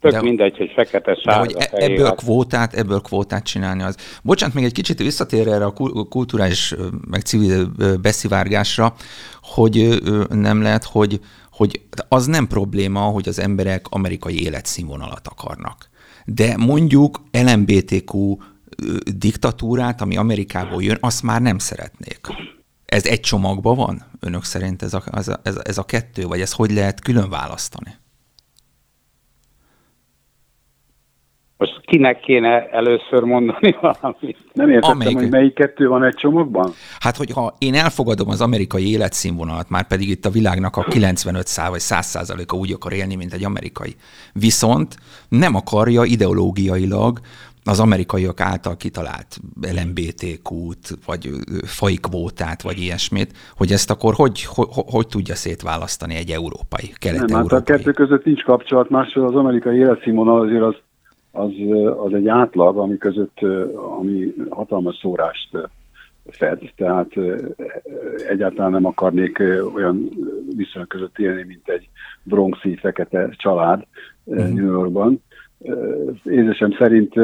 Tök 0.00 0.12
de, 0.12 0.22
mindegy, 0.22 0.56
hogy 0.56 0.72
fekete, 0.74 1.14
sárga, 1.14 1.52
de 1.52 1.68
hogy 1.70 1.80
e- 1.80 1.84
ebből 1.84 2.10
kvótát, 2.10 2.74
ebből 2.74 3.00
kvótát 3.00 3.44
csinálni 3.44 3.82
az. 3.82 3.96
Bocsánat, 4.22 4.54
még 4.54 4.64
egy 4.64 4.72
kicsit 4.72 4.98
visszatér 4.98 5.48
erre 5.48 5.64
a 5.64 5.72
kulturális, 6.08 6.74
meg 7.08 7.20
civil 7.20 7.70
beszivárgásra, 8.02 8.94
hogy 9.42 10.02
nem 10.28 10.62
lehet, 10.62 10.84
hogy, 10.84 11.20
hogy 11.52 11.80
az 12.08 12.26
nem 12.26 12.46
probléma, 12.46 13.00
hogy 13.00 13.28
az 13.28 13.38
emberek 13.38 13.86
amerikai 13.88 14.42
életszínvonalat 14.42 15.26
akarnak. 15.28 15.88
De 16.24 16.56
mondjuk 16.56 17.20
LMBTQ 17.32 18.36
diktatúrát, 19.16 20.00
ami 20.00 20.16
Amerikából 20.16 20.82
jön, 20.82 20.96
azt 21.00 21.22
már 21.22 21.42
nem 21.42 21.58
szeretnék. 21.58 22.20
Ez 22.84 23.06
egy 23.06 23.20
csomagban 23.20 23.76
van? 23.76 24.02
Önök 24.20 24.44
szerint 24.44 24.82
ez 24.82 24.94
a, 24.94 25.02
ez, 25.12 25.28
a, 25.28 25.40
ez, 25.42 25.56
a, 25.56 25.60
ez 25.64 25.78
a 25.78 25.84
kettő, 25.84 26.26
vagy 26.26 26.40
ez 26.40 26.52
hogy 26.52 26.70
lehet 26.70 27.00
külön 27.00 27.30
választani? 27.30 27.90
Most 31.58 31.80
kinek 31.80 32.20
kéne 32.20 32.68
először 32.68 33.22
mondani 33.22 33.76
valamit? 33.80 34.38
Nem 34.52 34.70
értettem, 34.70 34.96
Amelyik... 34.96 35.16
hogy 35.16 35.30
melyik 35.30 35.54
kettő 35.54 35.88
van 35.88 36.04
egy 36.04 36.14
csomagban? 36.14 36.72
Hát, 37.00 37.16
hogyha 37.16 37.54
én 37.58 37.74
elfogadom 37.74 38.28
az 38.28 38.40
amerikai 38.40 38.90
életszínvonalat, 38.90 39.68
már 39.68 39.86
pedig 39.86 40.08
itt 40.08 40.24
a 40.24 40.30
világnak 40.30 40.76
a 40.76 40.82
95 40.82 41.46
szá 41.46 41.70
vagy 41.70 41.80
100 41.80 42.06
százaléka 42.06 42.56
úgy 42.56 42.72
akar 42.72 42.92
élni, 42.92 43.14
mint 43.14 43.32
egy 43.32 43.44
amerikai. 43.44 43.94
Viszont 44.32 44.96
nem 45.28 45.54
akarja 45.54 46.04
ideológiailag 46.04 47.20
az 47.66 47.80
amerikaiak 47.80 48.40
által 48.40 48.76
kitalált 48.76 49.38
LMBTQ-t, 49.60 50.98
vagy 51.06 51.28
fajkvótát, 51.64 52.62
vagy 52.62 52.78
ilyesmit, 52.78 53.32
hogy 53.56 53.70
ezt 53.72 53.90
akkor 53.90 54.14
hogy, 54.14 54.44
hogy, 54.44 54.68
hogy 54.72 55.06
tudja 55.06 55.34
szétválasztani 55.34 56.14
egy 56.14 56.30
európai, 56.30 56.92
kelet-európai? 56.98 57.42
Nem, 57.42 57.48
hát 57.48 57.60
a 57.60 57.62
kettő 57.62 57.92
között 57.92 58.24
nincs 58.24 58.42
kapcsolat, 58.42 58.90
másról 58.90 59.26
az 59.26 59.34
amerikai 59.34 59.76
életszínvonal 59.76 60.40
azért 60.40 60.62
az, 60.62 60.74
az, 61.30 61.50
az 62.04 62.12
egy 62.14 62.28
átlag, 62.28 62.78
ami 62.78 62.96
között, 62.96 63.38
ami 63.98 64.34
hatalmas 64.48 64.96
szórást 65.00 65.48
fed, 66.28 66.58
tehát 66.76 67.08
egyáltalán 68.28 68.70
nem 68.70 68.84
akarnék 68.84 69.42
olyan 69.74 70.08
viszonyok 70.56 70.88
között 70.88 71.18
élni, 71.18 71.44
mint 71.44 71.68
egy 71.68 71.88
bronxi 72.22 72.76
fekete 72.76 73.28
család 73.36 73.86
uh-huh. 74.24 74.48
New 74.48 74.70
Yorkban 74.70 75.22
édesem 76.24 76.72
szerint 76.72 77.14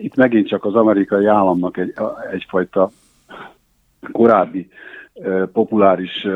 itt 0.00 0.14
megint 0.14 0.48
csak 0.48 0.64
az 0.64 0.74
amerikai 0.74 1.26
államnak 1.26 1.76
egy, 1.76 1.94
egyfajta 2.32 2.90
korábbi 4.12 4.68
populáris 5.52 6.26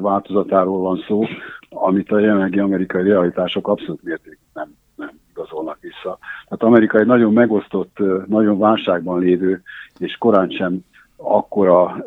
változatáról 0.00 0.78
van 0.78 1.04
szó, 1.06 1.24
amit 1.70 2.10
a 2.12 2.18
jelenlegi 2.18 2.58
amerikai 2.58 3.02
realitások 3.02 3.68
abszolút 3.68 4.02
mértékben 4.02 4.48
nem, 4.52 4.76
nem 4.96 5.10
igazolnak 5.30 5.78
vissza. 5.80 6.18
Tehát 6.44 6.62
Amerika 6.62 6.98
egy 6.98 7.06
nagyon 7.06 7.32
megosztott, 7.32 7.98
nagyon 8.26 8.58
válságban 8.58 9.18
lévő, 9.20 9.62
és 9.98 10.16
korán 10.18 10.50
sem 10.50 10.84
akkora 11.16 12.04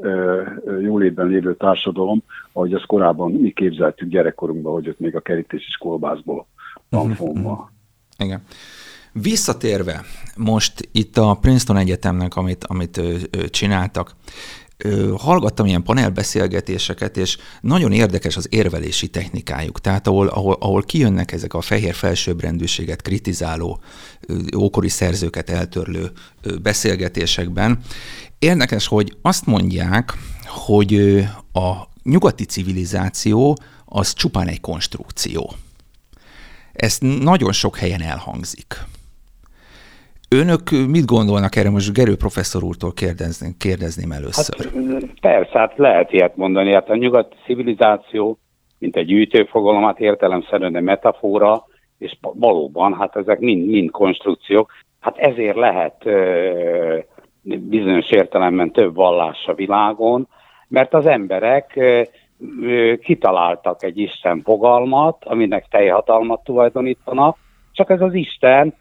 jólétben 0.82 1.28
lévő 1.28 1.56
társadalom, 1.56 2.24
ahogy 2.52 2.74
azt 2.74 2.86
korábban 2.86 3.32
mi 3.32 3.52
képzeltük 3.52 4.10
gyerekkorunkban, 4.10 4.74
hogy 4.74 4.90
ott 4.90 5.00
még 5.00 5.16
a 5.16 5.20
kerítés 5.20 5.68
is 5.68 5.78
kolbászból 5.78 6.46
van 6.90 7.10
fonva. 7.10 7.54
Mhm. 7.54 7.75
Igen. 8.18 8.44
Visszatérve 9.12 10.06
most 10.36 10.90
itt 10.92 11.18
a 11.18 11.38
Princeton 11.42 11.78
Egyetemnek, 11.78 12.36
amit, 12.36 12.64
amit 12.64 12.98
ö, 12.98 13.18
ö, 13.30 13.48
csináltak, 13.48 14.16
ö, 14.78 15.14
hallgattam 15.18 15.66
ilyen 15.66 15.84
panelbeszélgetéseket, 15.84 17.18
és 17.18 17.38
nagyon 17.62 17.92
érdekes 17.92 18.38
az 18.38 18.48
érvelési 18.50 19.08
technikájuk. 19.08 19.82
Tehát 19.82 20.08
ahol, 20.08 20.28
ahol, 20.28 20.58
ahol 20.60 20.84
kijönnek 20.84 21.32
ezek 21.32 21.54
a 21.54 21.62
fehér 21.62 21.94
felsőbbrendűséget 21.94 23.02
kritizáló, 23.02 23.80
ókori 24.58 24.90
szerzőket 24.90 25.50
eltörlő 25.50 26.12
beszélgetésekben. 26.62 27.80
Érdekes, 28.40 28.88
hogy 28.88 29.18
azt 29.22 29.46
mondják, 29.46 30.14
hogy 30.46 31.24
a 31.54 31.74
nyugati 32.04 32.46
civilizáció 32.46 33.58
az 33.86 34.14
csupán 34.14 34.48
egy 34.48 34.62
konstrukció. 34.62 35.56
Ez 36.76 36.98
nagyon 37.24 37.52
sok 37.52 37.78
helyen 37.78 38.02
elhangzik. 38.02 38.74
Önök 40.30 40.70
mit 40.88 41.06
gondolnak 41.06 41.56
erre? 41.56 41.70
Most 41.70 41.94
Gerő 41.94 42.16
professzor 42.16 42.64
úrtól 42.64 42.94
kérdezni, 42.94 43.56
kérdezném 43.60 44.12
először. 44.12 44.66
Hát, 44.66 45.06
persze, 45.22 45.60
hát 45.60 45.78
lehet 45.78 46.12
ilyet 46.12 46.36
mondani. 46.36 46.74
Hát 46.74 46.90
a 46.90 46.96
nyugati 46.96 47.36
civilizáció, 47.46 48.38
mint 48.80 48.96
egy 48.96 49.06
gyűjtőfogalom, 49.06 49.84
hát 49.84 50.00
értelemszerűen 50.00 50.76
egy 50.76 50.84
metafora, 50.84 51.66
és 51.98 52.18
valóban, 52.22 52.94
hát 52.94 53.16
ezek 53.16 53.40
mind, 53.40 53.70
mind 53.70 53.92
konstrukciók. 53.92 54.72
Hát 55.00 55.18
ezért 55.18 55.56
lehet 55.56 55.96
ö, 56.04 56.98
bizonyos 57.42 58.10
értelemben 58.10 58.72
több 58.72 58.96
vallás 58.96 59.46
a 59.46 59.54
világon, 59.54 60.28
mert 60.68 60.94
az 60.94 61.06
emberek 61.06 61.80
kitaláltak 63.02 63.84
egy 63.84 63.98
Isten 63.98 64.42
fogalmat, 64.42 65.24
aminek 65.26 65.68
teljhatalmat 65.70 66.44
tulajdonítanak, 66.44 67.38
csak 67.72 67.90
ez 67.90 68.02
az 68.02 68.14
Isten 68.14 68.74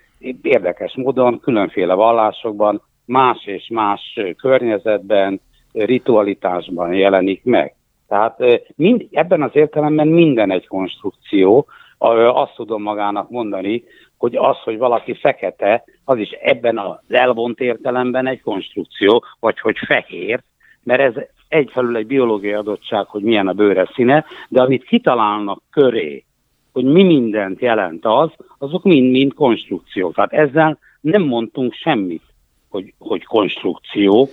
érdekes 0.43 0.97
módon 0.97 1.41
különféle 1.41 1.95
vallásokban, 1.95 2.83
más 3.05 3.47
és 3.47 3.69
más 3.73 4.21
környezetben, 4.37 5.41
ritualitásban 5.73 6.95
jelenik 6.95 7.45
meg. 7.45 7.75
Tehát 8.09 8.39
mind, 8.77 9.07
ebben 9.11 9.43
az 9.43 9.51
értelemben 9.53 10.09
minden 10.09 10.51
egy 10.51 10.67
konstrukció. 10.67 11.67
Azt 11.99 12.55
tudom 12.55 12.83
magának 12.83 13.31
mondani, 13.31 13.85
hogy 14.19 14.37
az, 14.37 14.57
hogy 14.59 14.79
valaki 14.79 15.15
fekete, 15.15 15.85
az 16.05 16.19
is 16.19 16.31
ebben 16.31 16.79
az 16.79 16.97
elvont 17.09 17.61
értelemben 17.61 18.27
egy 18.27 18.41
konstrukció, 18.41 19.25
vagy 19.41 19.61
hogy 19.61 19.77
fehér, 19.87 20.43
mert 20.83 21.01
ez 21.01 21.15
egyfelől 21.55 21.97
egy 21.97 22.07
biológiai 22.07 22.53
adottság, 22.53 23.07
hogy 23.07 23.23
milyen 23.23 23.49
a 23.49 23.53
bőre 23.53 23.91
színe, 23.95 24.25
de 24.49 24.63
amit 24.63 24.85
kitalálnak 24.85 25.63
köré, 25.71 26.25
hogy 26.73 26.85
mi 26.85 27.03
mindent 27.03 27.61
jelent 27.61 28.05
az, 28.05 28.31
azok 28.59 28.83
mind-mind 28.83 29.35
konstrukciók. 29.35 30.15
Tehát 30.15 30.33
ezzel 30.33 30.79
nem 31.01 31.23
mondtunk 31.23 31.73
semmit, 31.73 32.23
hogy, 32.69 32.95
hogy 32.99 33.25
konstrukció. 33.25 34.29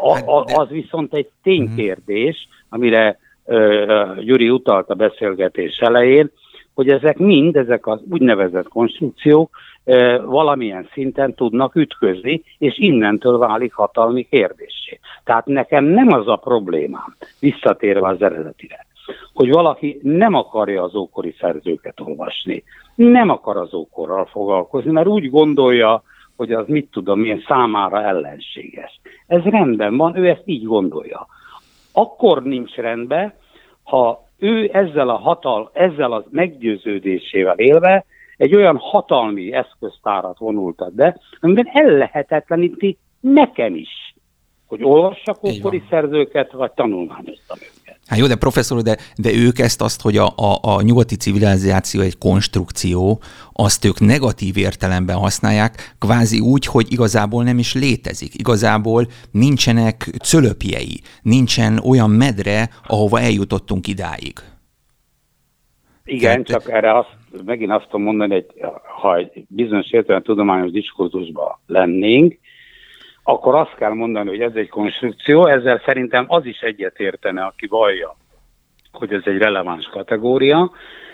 A, 0.00 0.14
hát, 0.14 0.58
az 0.58 0.68
viszont 0.68 1.14
egy 1.14 1.28
ténykérdés, 1.42 2.48
amire 2.68 3.18
Gyuri 4.20 4.50
utalt 4.50 4.90
a 4.90 4.94
beszélgetés 4.94 5.78
elején, 5.78 6.30
hogy 6.76 6.88
ezek 6.88 7.18
mind, 7.18 7.56
ezek 7.56 7.86
az 7.86 8.00
úgynevezett 8.10 8.68
konstrukciók 8.68 9.56
valamilyen 10.24 10.88
szinten 10.92 11.34
tudnak 11.34 11.74
ütközni, 11.74 12.42
és 12.58 12.78
innentől 12.78 13.38
válik 13.38 13.74
hatalmi 13.74 14.22
kérdésé. 14.22 14.98
Tehát 15.24 15.46
nekem 15.46 15.84
nem 15.84 16.12
az 16.12 16.28
a 16.28 16.36
problémám, 16.36 17.16
visszatérve 17.40 18.08
az 18.08 18.22
eredetire, 18.22 18.86
hogy 19.34 19.50
valaki 19.50 20.00
nem 20.02 20.34
akarja 20.34 20.82
az 20.82 20.94
ókori 20.94 21.34
szerzőket 21.40 22.00
olvasni, 22.00 22.62
nem 22.94 23.28
akar 23.28 23.56
az 23.56 23.74
ókorral 23.74 24.24
foglalkozni, 24.24 24.90
mert 24.90 25.06
úgy 25.06 25.30
gondolja, 25.30 26.02
hogy 26.36 26.52
az 26.52 26.66
mit 26.68 26.90
tudom 26.90 27.24
én 27.24 27.44
számára 27.48 28.02
ellenséges. 28.02 29.00
Ez 29.26 29.42
rendben 29.42 29.96
van, 29.96 30.16
ő 30.16 30.28
ezt 30.28 30.42
így 30.44 30.64
gondolja. 30.64 31.26
Akkor 31.92 32.42
nincs 32.42 32.74
rendben, 32.74 33.32
ha 33.82 34.25
ő 34.38 34.70
ezzel 34.72 35.08
a 35.08 35.16
hatal, 35.16 35.70
ezzel 35.72 36.12
a 36.12 36.24
meggyőződésével 36.30 37.58
élve 37.58 38.04
egy 38.36 38.54
olyan 38.54 38.76
hatalmi 38.76 39.52
eszköztárat 39.52 40.38
vonultat 40.38 40.94
be, 40.94 41.20
amiben 41.40 41.68
ellehetetleníti 41.72 42.98
nekem 43.20 43.74
is, 43.74 44.05
hogy 44.66 44.82
olvassak 44.82 45.44
ókori 45.44 45.82
szerzőket, 45.90 46.52
vagy 46.52 46.72
tanulmányoztam 46.72 47.58
őket. 47.60 47.98
Hát 48.06 48.18
jó, 48.18 48.26
de 48.26 48.36
professzor, 48.36 48.82
de, 48.82 48.96
de 49.16 49.30
ők 49.32 49.58
ezt 49.58 49.82
azt, 49.82 50.02
hogy 50.02 50.16
a, 50.16 50.26
a, 50.26 50.58
a 50.62 50.82
nyugati 50.82 51.16
civilizáció 51.16 52.00
egy 52.00 52.18
konstrukció, 52.18 53.20
azt 53.52 53.84
ők 53.84 54.00
negatív 54.00 54.56
értelemben 54.56 55.16
használják, 55.16 55.94
kvázi 55.98 56.40
úgy, 56.40 56.66
hogy 56.66 56.92
igazából 56.92 57.44
nem 57.44 57.58
is 57.58 57.74
létezik. 57.74 58.34
Igazából 58.34 59.06
nincsenek 59.30 60.10
cölöpjei, 60.22 61.00
nincsen 61.22 61.78
olyan 61.78 62.10
medre, 62.10 62.68
ahova 62.86 63.20
eljutottunk 63.20 63.86
idáig. 63.86 64.32
Igen, 66.04 66.44
Tehát... 66.44 66.46
csak 66.46 66.74
erre 66.74 66.98
azt, 66.98 67.16
megint 67.44 67.70
azt 67.70 67.84
tudom 67.84 68.02
mondani, 68.02 68.34
hogy 68.34 68.46
ha 69.00 69.16
egy 69.16 69.44
bizonyos 69.48 69.90
értelemben 69.90 70.22
tudományos 70.22 70.70
diskurzusban 70.70 71.58
lennénk, 71.66 72.38
akkor 73.28 73.54
azt 73.54 73.74
kell 73.74 73.92
mondani, 73.92 74.28
hogy 74.28 74.40
ez 74.40 74.54
egy 74.54 74.68
konstrukció, 74.68 75.46
ezzel 75.46 75.82
szerintem 75.84 76.24
az 76.28 76.44
is 76.44 76.60
egyetértene, 76.60 77.44
aki 77.44 77.66
vallja, 77.66 78.16
hogy 78.92 79.12
ez 79.12 79.22
egy 79.24 79.38
releváns 79.38 79.86
kategória, 79.86 80.70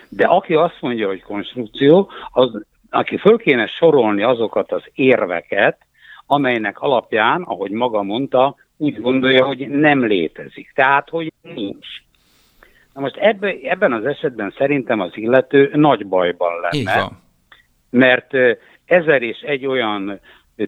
de 0.09 0.25
aki 0.25 0.53
azt 0.53 0.77
mondja, 0.81 1.07
hogy 1.07 1.21
konstrukció, 1.21 2.11
az, 2.31 2.65
aki 2.89 3.17
föl 3.17 3.37
kéne 3.37 3.67
sorolni 3.67 4.23
azokat 4.23 4.71
az 4.71 4.81
érveket, 4.93 5.77
amelynek 6.25 6.79
alapján, 6.79 7.41
ahogy 7.41 7.71
maga 7.71 8.03
mondta, 8.03 8.55
úgy 8.77 9.01
gondolja, 9.01 9.45
hogy 9.45 9.67
nem 9.67 10.05
létezik. 10.05 10.71
Tehát, 10.75 11.09
hogy 11.09 11.33
nincs. 11.41 11.87
Na 12.93 13.01
most 13.01 13.17
ebbe, 13.17 13.55
ebben 13.63 13.93
az 13.93 14.05
esetben 14.05 14.53
szerintem 14.57 14.99
az 14.99 15.11
illető 15.13 15.71
nagy 15.73 16.07
bajban 16.07 16.51
lenne. 16.59 17.09
mert 17.89 18.33
ezer 18.85 19.21
és 19.21 19.39
egy 19.39 19.65
olyan 19.65 20.19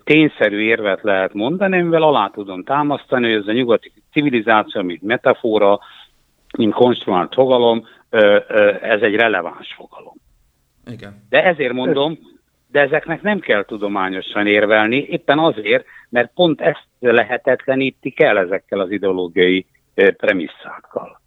tényszerű 0.04 0.60
érvet 0.60 1.02
lehet 1.02 1.34
mondani, 1.34 1.80
amivel 1.80 2.04
alá 2.04 2.28
tudom 2.34 2.63
támasztani, 2.63 3.32
hogy 3.32 3.41
ez 3.41 3.48
a 3.48 3.52
nyugati 3.52 3.91
civilizáció, 4.12 4.82
mint 4.82 5.02
metafora, 5.02 5.80
mint 6.58 6.74
konstruált 6.74 7.34
fogalom, 7.34 7.88
ez 8.82 9.02
egy 9.02 9.15
releváns 9.15 9.74
fogalom. 9.78 10.13
Igen. 10.91 11.26
De 11.30 11.43
ezért 11.43 11.74
mondom, 11.74 12.17
de 12.71 12.80
ezeknek 12.80 13.21
nem 13.21 13.39
kell 13.39 13.65
tudományosan 13.65 14.48
érvelni, 14.48 14.98
éppen 14.98 15.39
azért, 15.39 15.86
mert 16.10 16.32
pont 16.34 16.62
ezt 16.62 16.88
lehetetlenítik 17.00 18.19
el 18.19 18.38
ezekkel 18.38 18.80
az 18.80 18.91
ideológiai 18.91 19.65
premisszákkal. 19.93 21.21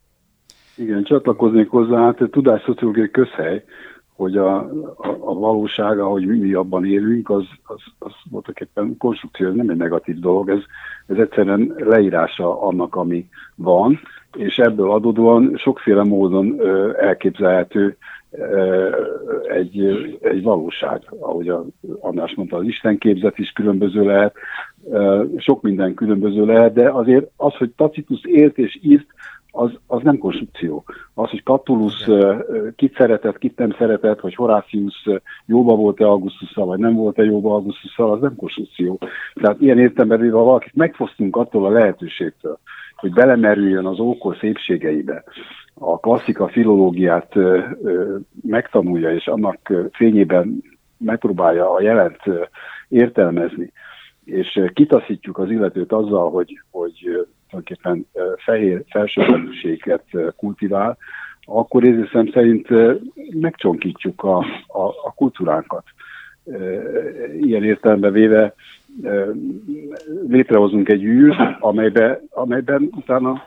Igen, 0.77 1.05
csatlakoznék 1.05 1.68
hozzá, 1.68 1.99
hát 1.99 2.21
a 2.21 2.29
tudásszociológiai 2.29 3.11
közhely, 3.11 3.64
hogy 4.18 4.37
a, 4.37 4.57
a, 4.57 5.16
a 5.20 5.35
valóság, 5.35 5.98
ahogy 5.98 6.26
mi, 6.26 6.38
mi 6.38 6.52
abban 6.52 6.85
élünk, 6.85 7.31
az, 7.31 7.44
az, 7.62 7.81
az 7.98 8.12
voltak 8.31 8.61
éppen 8.61 8.96
konstrukció, 8.96 9.48
ez 9.48 9.54
nem 9.54 9.68
egy 9.68 9.76
negatív 9.76 10.18
dolog, 10.18 10.48
ez, 10.48 10.61
ez 11.07 11.16
egyszerűen 11.16 11.74
leírása 11.76 12.62
annak, 12.62 12.96
ami 12.96 13.28
van, 13.54 14.00
és 14.37 14.59
ebből 14.59 14.90
adódóan 14.90 15.54
sokféle 15.57 16.02
módon 16.02 16.59
ö, 16.59 16.92
elképzelhető 17.00 17.96
ö, 18.31 18.88
egy, 19.48 19.81
egy 20.20 20.42
valóság, 20.42 21.02
ahogy 21.20 21.48
a, 21.48 21.64
András 22.00 22.35
mondta, 22.35 22.57
az 22.57 22.64
istenképzet 22.64 23.38
is 23.38 23.50
különböző 23.50 24.04
lehet, 24.04 24.35
ö, 24.90 25.24
sok 25.37 25.62
minden 25.62 25.94
különböző 25.94 26.44
lehet, 26.44 26.72
de 26.72 26.90
azért 26.90 27.31
az, 27.37 27.54
hogy 27.54 27.70
Tacitus 27.76 28.20
élt 28.24 28.59
és 28.59 28.78
írt, 28.83 29.07
az, 29.59 29.79
az 29.87 30.03
nem 30.03 30.18
konstrukció. 30.18 30.85
Az, 31.14 31.31
hogy 31.31 31.42
Catullus 31.42 32.07
uh, 32.07 32.37
kit 32.77 32.94
szeretett, 32.94 33.38
kit 33.38 33.59
nem 33.59 33.75
szeretett, 33.79 34.21
hogy 34.21 34.35
Horácius 34.35 35.09
jóba 35.47 35.75
volt-e 35.75 36.07
Augustusszal, 36.07 36.66
vagy 36.66 36.79
nem 36.79 36.94
volt-e 36.94 37.25
jóba 37.25 37.55
Augustusszal, 37.55 38.12
az 38.12 38.21
nem 38.21 38.37
konstrukció. 38.37 38.99
Tehát 39.35 39.61
ilyen 39.61 39.79
értelemben, 39.79 40.31
ha 40.31 40.44
valakit 40.44 40.75
megfosztunk 40.75 41.37
attól 41.37 41.66
a 41.66 41.71
lehetőségtől, 41.71 42.59
hogy 42.97 43.12
belemerüljön 43.12 43.87
az 43.87 43.99
ókor 43.99 44.37
szépségeibe, 44.40 45.25
a 45.75 45.99
klasszika 45.99 46.49
filológiát 46.49 47.35
megtanulja, 48.42 49.14
és 49.14 49.27
annak 49.27 49.73
fényében 49.92 50.62
megpróbálja 50.97 51.75
a 51.75 51.81
jelent 51.81 52.23
értelmezni, 52.88 53.73
és 54.25 54.61
kitaszítjuk 54.75 55.38
az 55.38 55.51
illetőt 55.51 55.92
azzal, 55.92 56.31
hogy, 56.31 56.61
hogy 56.71 57.27
tulajdonképpen 57.50 58.06
fehér 58.44 58.84
felsőbbrendűséget 58.88 60.04
kultivál, 60.37 60.98
akkor 61.44 61.84
érzésem 61.84 62.30
szerint 62.32 62.68
megcsonkítjuk 63.40 64.22
a, 64.22 64.38
a, 64.66 64.82
a 64.82 65.12
kultúránkat. 65.16 65.84
Ilyen 67.40 67.64
értelembe 67.64 68.11
véve 68.11 68.54
létrehozunk 70.28 70.88
egy 70.88 71.04
űr, 71.04 71.56
amelybe, 71.61 72.20
amelyben 72.30 72.88
utána 72.96 73.42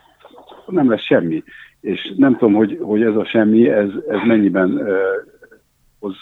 nem 0.68 0.90
lesz 0.90 1.04
semmi. 1.04 1.44
És 1.82 2.14
nem 2.18 2.38
tudom, 2.38 2.54
hogy, 2.54 2.78
hogy 2.82 3.02
ez 3.02 3.16
a 3.16 3.26
semmi, 3.26 3.70
ez, 3.70 3.90
ez 4.10 4.20
mennyiben 4.26 4.88
hoz 6.00 6.16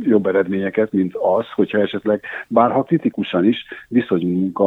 jobb 0.00 0.26
eredményeket, 0.26 0.92
mint 0.92 1.14
az, 1.14 1.44
hogyha 1.54 1.78
esetleg 1.78 2.22
bár 2.48 2.70
ha 2.70 2.82
kritikusan 2.82 3.44
is 3.44 3.64
viszonyulunk 3.88 4.60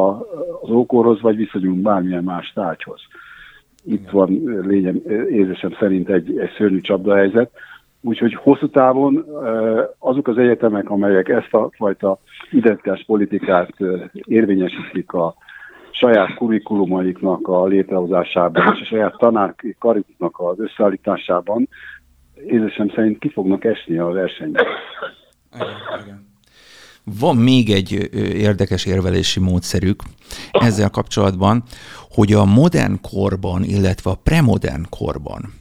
az 0.62 0.70
ókorhoz, 0.70 1.20
vagy 1.20 1.36
viszonyulunk 1.36 1.82
bármilyen 1.82 2.24
más 2.24 2.52
tárgyhoz. 2.52 3.00
Itt 3.84 4.00
Igen. 4.00 4.12
van 4.12 4.42
lényem, 4.66 5.00
érzésem 5.30 5.72
szerint 5.78 6.08
egy, 6.08 6.38
egy 6.38 6.50
szörnyű 6.56 6.80
csapdahelyzet, 6.80 7.50
Úgyhogy 8.02 8.34
hosszú 8.34 8.68
távon 8.68 9.24
azok 9.98 10.28
az 10.28 10.38
egyetemek, 10.38 10.90
amelyek 10.90 11.28
ezt 11.28 11.54
a 11.54 11.70
fajta 11.72 12.18
identitás 12.50 13.04
politikát 13.06 13.72
érvényesítik 14.12 15.12
a 15.12 15.34
saját 15.90 16.34
kurikulumaiknak 16.34 17.48
a 17.48 17.66
létrehozásában 17.66 18.72
és 18.74 18.80
a 18.80 18.84
saját 18.84 19.16
tanárkariknak 19.18 20.38
az 20.38 20.60
összeállításában, 20.60 21.68
érzésem 22.46 22.92
szerint 22.94 23.18
ki 23.18 23.30
fognak 23.30 23.64
esni 23.64 23.98
a 23.98 24.06
versenyben. 24.06 24.64
Van 27.18 27.36
még 27.36 27.70
egy 27.70 27.92
érdekes 28.34 28.84
érvelési 28.84 29.40
módszerük 29.40 30.02
ezzel 30.50 30.90
kapcsolatban, 30.90 31.62
hogy 32.10 32.32
a 32.32 32.44
modern 32.44 33.00
korban, 33.00 33.64
illetve 33.64 34.10
a 34.10 34.20
premodern 34.22 34.86
korban 34.88 35.58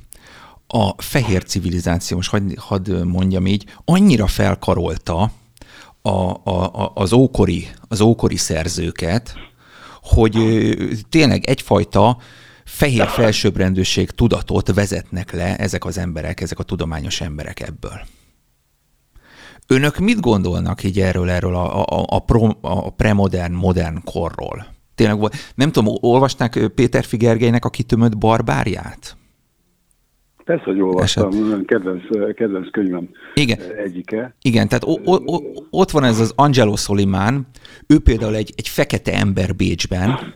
a 0.71 0.93
fehér 0.97 1.43
civilizáció, 1.43 2.17
most 2.17 2.29
hadd, 2.29 2.57
hadd 2.57 3.05
mondjam 3.05 3.45
így, 3.45 3.65
annyira 3.85 4.27
felkarolta 4.27 5.31
a, 6.01 6.09
a, 6.09 6.91
az, 6.95 7.13
ókori, 7.13 7.67
az 7.87 8.01
ókori 8.01 8.35
szerzőket, 8.35 9.33
hogy 10.01 10.35
tényleg 11.09 11.45
egyfajta 11.45 12.17
fehér 12.69 13.07
felsőbbrendűség 13.07 14.09
tudatot 14.09 14.73
vezetnek 14.73 15.31
le 15.31 15.55
ezek 15.55 15.85
az 15.85 15.97
emberek, 15.97 16.41
ezek 16.41 16.59
a 16.59 16.63
tudományos 16.63 17.21
emberek 17.21 17.59
ebből. 17.59 17.99
Önök 19.67 19.97
mit 19.97 20.19
gondolnak 20.19 20.83
így 20.83 20.99
erről, 20.99 21.29
erről 21.29 21.55
a, 21.55 21.81
a, 21.81 22.05
a, 22.07 22.19
pro, 22.19 22.49
a 22.61 22.89
premodern, 22.89 23.53
modern 23.53 23.97
korról? 24.03 24.65
Tényleg, 24.95 25.31
nem 25.55 25.71
tudom, 25.71 25.95
olvasták 26.01 26.71
Péter 26.75 27.03
Figergelynek 27.03 27.65
a 27.65 27.69
kitömött 27.69 28.17
barbárját? 28.17 29.17
Persze, 30.43 30.63
hogy 30.63 30.81
olvastam, 30.81 31.27
Eset. 31.27 31.65
kedvenc, 31.65 32.01
kedvenc 32.35 32.71
könyvem 32.71 33.09
Igen. 33.33 33.59
egyike. 33.85 34.35
Igen, 34.41 34.67
tehát 34.67 34.83
o, 34.83 34.91
o, 35.03 35.35
o, 35.35 35.41
ott 35.69 35.91
van 35.91 36.03
ez 36.03 36.19
az 36.19 36.33
Angelo 36.35 36.75
Solimán, 36.75 37.47
ő 37.87 37.99
például 37.99 38.35
egy, 38.35 38.53
egy 38.55 38.67
fekete 38.67 39.13
ember 39.13 39.55
Bécsben, 39.55 40.33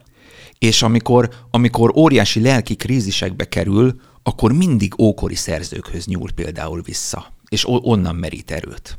és 0.70 0.82
amikor, 0.82 1.24
amikor 1.52 1.90
óriási 1.98 2.42
lelki 2.42 2.76
krízisekbe 2.76 3.46
kerül, 3.46 3.90
akkor 4.24 4.52
mindig 4.52 4.92
ókori 5.02 5.36
szerzőkhöz 5.36 6.08
nyúl 6.08 6.30
például 6.36 6.82
vissza, 6.86 7.22
és 7.50 7.66
onnan 7.94 8.16
merít 8.16 8.52
erőt. 8.52 8.98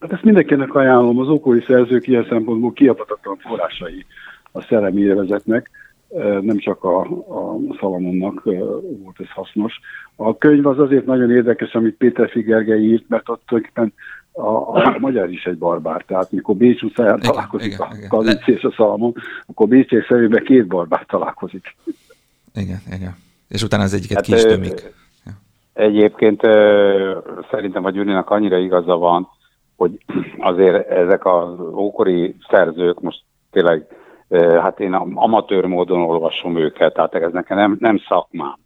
Hát 0.00 0.12
ezt 0.12 0.22
mindenkinek 0.22 0.74
ajánlom, 0.74 1.18
az 1.18 1.28
ókori 1.28 1.62
szerzők 1.66 2.06
ilyen 2.06 2.26
szempontból 2.28 2.72
kiapatatlan 2.72 3.36
forrásai 3.36 4.04
a 4.52 4.60
szellemi 4.60 5.00
élvezetnek, 5.00 5.70
nem 6.40 6.58
csak 6.58 6.84
a, 6.84 7.00
a 7.38 7.58
Szalamonnak 7.80 8.42
volt 9.02 9.16
ez 9.20 9.30
hasznos. 9.30 9.80
A 10.16 10.38
könyv 10.38 10.66
az 10.66 10.78
azért 10.78 11.06
nagyon 11.06 11.30
érdekes, 11.30 11.72
amit 11.72 11.96
Péter 11.96 12.30
Figergely 12.30 12.82
írt, 12.82 13.04
mert 13.08 13.28
ott 13.28 13.42
tulajdonképpen 13.46 13.92
a, 14.32 14.78
a, 14.78 14.96
magyar 14.98 15.30
is 15.30 15.44
egy 15.44 15.58
barbár, 15.58 16.04
tehát 16.06 16.32
mikor 16.32 16.56
Bécs 16.56 16.82
utcáján 16.82 17.18
igen, 17.18 17.30
találkozik 17.30 17.72
igen, 17.72 17.80
a 17.80 18.08
Kalinc 18.08 18.46
és 18.46 18.62
a 18.62 18.72
Szalamon, 18.76 19.14
akkor 19.46 19.68
Bécs 19.68 19.90
és 19.90 20.06
szemében 20.08 20.44
két 20.44 20.66
barbár 20.66 21.04
találkozik. 21.06 21.76
Igen, 22.54 22.78
igen. 22.92 23.16
És 23.48 23.62
utána 23.62 23.82
az 23.82 23.94
egyiket 23.94 24.16
hát, 24.16 24.24
ki 24.24 24.32
is 24.32 24.42
tömik. 24.42 24.92
Egyébként 25.72 26.40
szerintem 27.50 27.84
a 27.84 27.90
Gyurinak 27.90 28.30
annyira 28.30 28.58
igaza 28.58 28.96
van, 28.96 29.28
hogy 29.76 29.98
azért 30.38 30.88
ezek 30.88 31.26
az 31.26 31.60
ókori 31.60 32.36
szerzők, 32.50 33.00
most 33.00 33.22
tényleg, 33.50 33.86
hát 34.60 34.80
én 34.80 34.92
amatőr 35.14 35.64
módon 35.64 36.00
olvasom 36.00 36.56
őket, 36.56 36.94
tehát 36.94 37.14
ez 37.14 37.32
nekem 37.32 37.56
nem, 37.56 37.76
nem 37.80 37.98
szakmám 38.08 38.56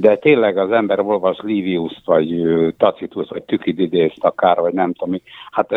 de 0.00 0.16
tényleg 0.16 0.56
az 0.56 0.70
ember 0.70 1.00
olvas 1.00 1.38
Livius-t, 1.42 2.04
vagy 2.04 2.46
Tacitus, 2.76 3.28
vagy 3.28 3.42
Tükididészt 3.42 4.24
akár, 4.24 4.60
vagy 4.60 4.72
nem 4.72 4.92
tudom 4.92 5.10
mi. 5.10 5.22
Hát 5.50 5.68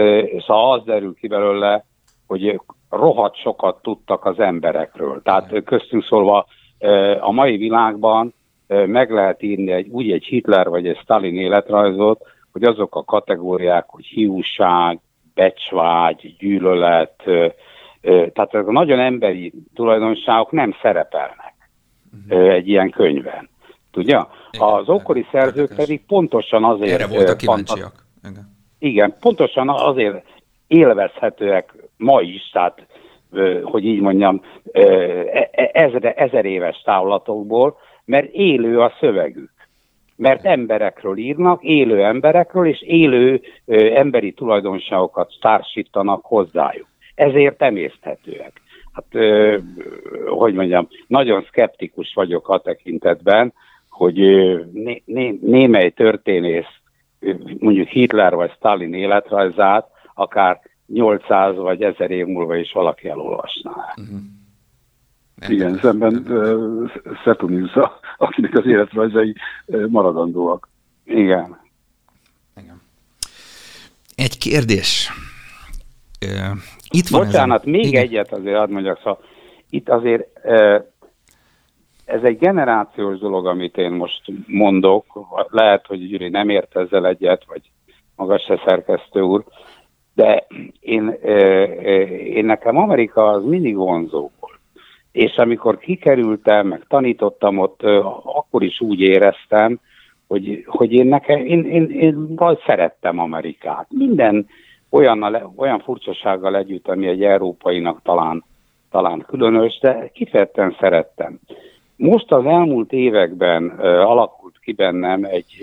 szóval 0.45 0.73
az 0.73 0.83
derül 0.85 1.13
ki 1.13 1.27
belőle, 1.27 1.85
hogy 2.27 2.61
rohadt 2.89 3.35
sokat 3.35 3.81
tudtak 3.81 4.25
az 4.25 4.39
emberekről. 4.39 5.21
Tehát 5.23 5.63
köztünk 5.63 6.03
szólva 6.03 6.45
a 7.19 7.31
mai 7.31 7.57
világban 7.57 8.33
meg 8.67 9.11
lehet 9.11 9.43
írni 9.43 9.71
egy, 9.71 9.87
úgy 9.87 10.11
egy 10.11 10.23
Hitler 10.23 10.69
vagy 10.69 10.87
egy 10.87 10.97
Stalin 10.97 11.37
életrajzot, 11.37 12.21
hogy 12.51 12.63
azok 12.63 12.95
a 12.95 13.03
kategóriák, 13.03 13.85
hogy 13.87 14.05
hiúság, 14.05 14.99
becsvágy, 15.33 16.35
gyűlölet, 16.39 17.23
tehát 18.01 18.53
ezek 18.53 18.67
a 18.67 18.71
nagyon 18.71 18.99
emberi 18.99 19.53
tulajdonságok 19.75 20.51
nem 20.51 20.75
szerepelnek 20.81 21.53
uh-huh. 22.25 22.53
egy 22.53 22.67
ilyen 22.67 22.89
könyvben. 22.89 23.49
Tudja? 23.91 24.29
Igen, 24.51 24.67
az 24.67 24.89
ókori 24.89 25.25
szerzők 25.31 25.55
érdekes. 25.55 25.75
pedig 25.75 26.05
pontosan 26.05 26.63
azért... 26.63 26.91
Erre 26.91 27.07
voltak 27.07 27.37
kíváncsiak. 27.37 28.05
Igen. 28.23 28.57
igen, 28.79 29.15
pontosan 29.19 29.69
azért 29.69 30.25
élvezhetőek 30.67 31.73
ma 31.97 32.21
is, 32.21 32.49
tehát 32.49 32.85
hogy 33.63 33.85
így 33.85 33.99
mondjam, 33.99 34.41
e, 34.71 34.81
e, 35.51 35.69
ezer, 35.73 36.13
ezer 36.17 36.45
éves 36.45 36.81
távlatokból, 36.81 37.77
mert 38.05 38.31
élő 38.31 38.79
a 38.79 38.93
szövegük. 38.99 39.51
Mert 40.15 40.45
emberekről 40.45 41.17
írnak, 41.17 41.63
élő 41.63 42.03
emberekről, 42.03 42.67
és 42.67 42.81
élő 42.81 43.41
emberi 43.93 44.31
tulajdonságokat 44.31 45.33
társítanak 45.41 46.25
hozzájuk. 46.25 46.87
Ezért 47.15 47.61
emészthetőek. 47.61 48.61
Hát, 48.93 49.23
hogy 50.27 50.53
mondjam, 50.53 50.87
nagyon 51.07 51.45
szkeptikus 51.47 52.13
vagyok 52.13 52.49
a 52.49 52.59
tekintetben, 52.59 53.53
hogy 53.91 54.15
né, 54.73 55.01
né, 55.05 55.39
némely 55.41 55.89
történész 55.89 56.79
mondjuk 57.59 57.87
Hitler 57.87 58.35
vagy 58.35 58.51
Stalin 58.51 58.93
életrajzát 58.93 59.87
akár 60.13 60.59
800 60.87 61.55
vagy 61.55 61.81
1000 61.81 62.11
év 62.11 62.25
múlva 62.25 62.55
is 62.55 62.71
valaki 62.71 63.09
elolvasná. 63.09 63.71
Uh-huh. 63.71 64.19
Igen, 65.47 65.79
szemben 65.81 66.15
uh, 66.15 66.91
Szetonius, 67.23 67.71
akinek 68.17 68.53
az 68.57 68.65
életrajzai 68.65 69.35
uh, 69.65 69.87
maradandóak. 69.87 70.69
Igen. 71.03 71.59
Igen. 72.61 72.81
Egy 74.15 74.37
kérdés. 74.37 75.11
Uh, 76.25 76.57
itt 76.89 77.07
van 77.07 77.25
Bocsánat, 77.25 77.61
ez 77.61 77.67
a... 77.67 77.69
még 77.69 77.85
Igen. 77.85 78.01
egyet 78.01 78.31
azért 78.33 78.57
hadd 78.57 78.71
mondjak, 78.71 78.97
szóval 78.97 79.19
itt 79.69 79.89
azért 79.89 80.27
uh, 80.43 80.83
ez 82.11 82.23
egy 82.23 82.37
generációs 82.37 83.19
dolog, 83.19 83.47
amit 83.47 83.77
én 83.77 83.91
most 83.91 84.21
mondok, 84.47 85.05
lehet, 85.49 85.85
hogy 85.85 86.07
Gyuri 86.07 86.29
nem 86.29 86.49
ért 86.49 86.77
ezzel 86.77 87.07
egyet, 87.07 87.43
vagy 87.47 87.61
magas 88.15 88.43
se 88.43 88.61
szerkesztő 88.65 89.21
úr, 89.21 89.43
de 90.13 90.47
én, 90.79 91.09
én 92.25 92.45
nekem 92.45 92.77
Amerika 92.77 93.27
az 93.27 93.43
mindig 93.43 93.75
vonzó 93.75 94.29
volt. 94.39 94.59
És 95.11 95.35
amikor 95.35 95.77
kikerültem, 95.77 96.67
meg 96.67 96.85
tanítottam 96.87 97.57
ott, 97.57 97.83
akkor 98.23 98.63
is 98.63 98.81
úgy 98.81 98.99
éreztem, 98.99 99.79
hogy, 100.27 100.63
hogy 100.67 100.91
én, 100.91 101.07
nekem, 101.07 101.45
én, 101.45 101.65
én, 101.65 101.89
én 101.89 102.39
szerettem 102.65 103.19
Amerikát. 103.19 103.87
Minden 103.89 104.47
olyan, 104.89 105.51
olyan 105.55 105.79
furcsasággal 105.79 106.55
együtt, 106.55 106.87
ami 106.87 107.07
egy 107.07 107.23
európainak 107.23 108.01
talán, 108.03 108.43
talán 108.91 109.25
különös, 109.27 109.79
de 109.79 110.09
kifejezetten 110.13 110.75
szerettem. 110.79 111.39
Most 112.01 112.31
az 112.31 112.45
elmúlt 112.45 112.91
években 112.91 113.69
alakult 113.79 114.59
ki 114.59 114.71
bennem 114.71 115.23
egy 115.23 115.55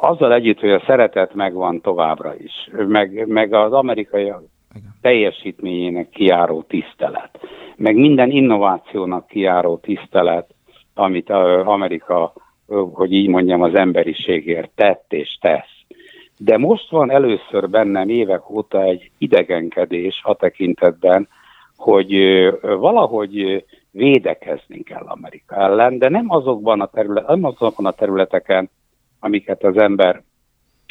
azzal 0.00 0.34
együtt, 0.34 0.60
hogy 0.60 0.70
a 0.70 0.82
szeretet 0.86 1.34
megvan 1.34 1.80
továbbra 1.80 2.34
is, 2.36 2.70
meg, 2.86 3.26
meg 3.28 3.52
az 3.52 3.72
amerikai 3.72 4.32
teljesítményének 5.00 6.08
kiáró 6.08 6.62
tisztelet, 6.62 7.40
meg 7.76 7.96
minden 7.96 8.30
innovációnak 8.30 9.26
kiáró 9.26 9.76
tisztelet, 9.76 10.54
amit 10.94 11.30
Amerika, 11.64 12.32
hogy 12.92 13.12
így 13.12 13.28
mondjam, 13.28 13.62
az 13.62 13.74
emberiségért 13.74 14.70
tett 14.74 15.12
és 15.12 15.38
tesz. 15.40 15.84
De 16.38 16.58
most 16.58 16.90
van 16.90 17.10
először 17.10 17.70
bennem 17.70 18.08
évek 18.08 18.50
óta 18.50 18.82
egy 18.82 19.10
idegenkedés 19.18 20.20
a 20.24 20.34
tekintetben, 20.34 21.28
hogy 21.76 22.14
valahogy 22.60 23.64
védekezni 23.90 24.82
kell 24.82 25.04
Amerika 25.06 25.54
ellen, 25.56 25.98
de 25.98 26.08
nem 26.08 26.30
azokban 26.30 26.80
a, 26.80 26.86
terület, 26.86 27.26
nem 27.26 27.44
azokon 27.44 27.86
a 27.86 27.90
területeken, 27.90 28.70
amiket 29.20 29.64
az 29.64 29.76
ember 29.76 30.22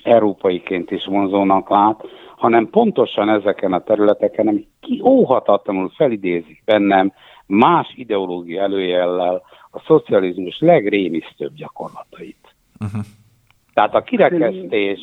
európaiként 0.04 0.92
is 0.92 1.06
vonzónak 1.06 1.70
lát, 1.70 2.04
hanem 2.36 2.70
pontosan 2.70 3.30
ezeken 3.30 3.74
a 3.74 3.84
területeken, 3.84 4.48
amik 4.48 4.68
ki 4.80 5.02
óhatatlanul 5.04 5.90
felidézik 5.90 6.62
bennem 6.66 7.14
más 7.46 7.94
ideológia 7.96 8.62
előjellel 8.62 9.42
a 9.72 9.80
szocializmus 9.80 10.60
legrémisztőbb 10.60 11.54
gyakorlatait. 11.54 12.56
Uh-huh. 12.80 13.02
Tehát 13.74 13.96
a 13.96 14.02
kirekesztés, 14.02 15.00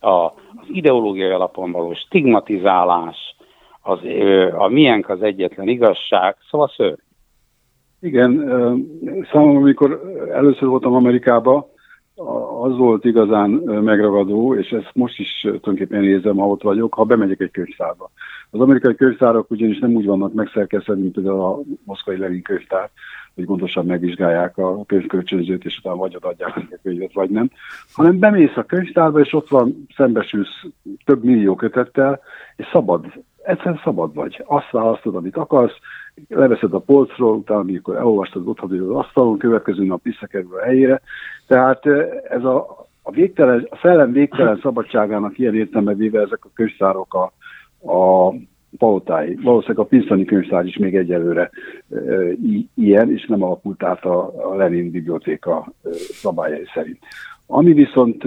a, 0.00 0.08
az 0.08 0.66
ideológiai 0.66 1.30
alapon 1.30 1.72
való 1.72 1.94
stigmatizálás, 1.94 3.16
az, 3.82 3.98
a 4.56 4.68
miénk 4.68 5.08
az 5.08 5.22
egyetlen 5.22 5.68
igazság, 5.68 6.36
szóval 6.50 6.72
szörny. 6.76 7.00
Igen, 8.00 8.30
számomra, 9.32 9.60
amikor 9.60 10.00
először 10.32 10.68
voltam 10.68 10.94
Amerikában, 10.94 11.64
az 12.62 12.76
volt 12.76 13.04
igazán 13.04 13.50
megragadó, 13.64 14.54
és 14.54 14.70
ezt 14.70 14.90
most 14.94 15.18
is 15.18 15.40
tulajdonképpen 15.40 16.04
érzem, 16.04 16.36
ha 16.36 16.48
ott 16.48 16.62
vagyok, 16.62 16.94
ha 16.94 17.04
bemegyek 17.04 17.40
egy 17.40 17.50
könyvtárba. 17.50 18.10
Az 18.50 18.60
amerikai 18.60 18.94
könyvtárak 18.94 19.50
ugyanis 19.50 19.78
nem 19.78 19.94
úgy 19.94 20.06
vannak 20.06 20.32
megszerkesztve, 20.32 20.94
mint 20.94 21.12
például 21.12 21.40
a 21.40 21.60
moszkvai 21.84 22.16
Lenin 22.16 22.42
könyvtár, 22.42 22.90
hogy 23.34 23.44
gondosan 23.44 23.86
megvizsgálják 23.86 24.58
a 24.58 24.84
könyvkölcsönzőt, 24.84 25.64
és 25.64 25.78
utána 25.78 25.96
vagy 25.96 26.16
adják 26.20 26.56
a 26.56 26.78
könyvet, 26.82 27.12
vagy 27.12 27.30
nem, 27.30 27.50
hanem 27.92 28.18
bemész 28.18 28.56
a 28.56 28.62
könyvtárba, 28.62 29.20
és 29.20 29.32
ott 29.32 29.48
van, 29.48 29.86
szembesülsz 29.96 30.64
több 31.04 31.24
millió 31.24 31.54
kötettel, 31.54 32.20
és 32.56 32.68
szabad, 32.72 33.06
egyszerűen 33.44 33.80
szabad 33.84 34.14
vagy. 34.14 34.42
Azt 34.46 34.70
választod, 34.70 35.14
amit 35.14 35.36
akarsz, 35.36 35.76
leveszed 36.28 36.74
a 36.74 36.78
polcról, 36.78 37.36
utána 37.36 37.60
amikor 37.60 37.96
elolvastad, 37.96 38.48
ott 38.48 38.60
az 38.60 38.88
asztalon, 38.88 39.38
következő 39.38 39.84
nap 39.84 40.02
visszakerül 40.02 40.54
a 40.54 40.64
helyére. 40.64 41.00
Tehát 41.46 41.86
ez 42.28 42.44
a, 42.44 42.86
a, 43.02 43.10
végtelen, 43.10 43.66
a 43.70 43.78
szellem 43.82 44.12
végtelen 44.12 44.58
szabadságának 44.62 45.38
ilyen 45.38 45.54
értelme 45.54 45.94
véve 45.94 46.20
ezek 46.20 46.44
a 46.44 46.50
könyvtárok 46.54 47.14
a, 47.14 47.32
a 47.92 48.34
palotái. 48.78 49.38
Valószínűleg 49.42 49.84
a 49.84 49.88
Pinszani 49.88 50.24
könyvtár 50.24 50.66
is 50.66 50.76
még 50.76 50.96
egyelőre 50.96 51.50
e, 51.90 51.98
ilyen, 52.74 53.10
és 53.10 53.26
nem 53.26 53.42
alakult 53.42 53.82
át 53.82 54.04
a, 54.04 54.50
a 54.50 54.54
Lenin 54.54 54.90
bibliotéka 54.90 55.72
e, 55.84 55.88
szabályai 55.94 56.64
szerint. 56.74 56.98
Ami 57.46 57.72
viszont 57.72 58.24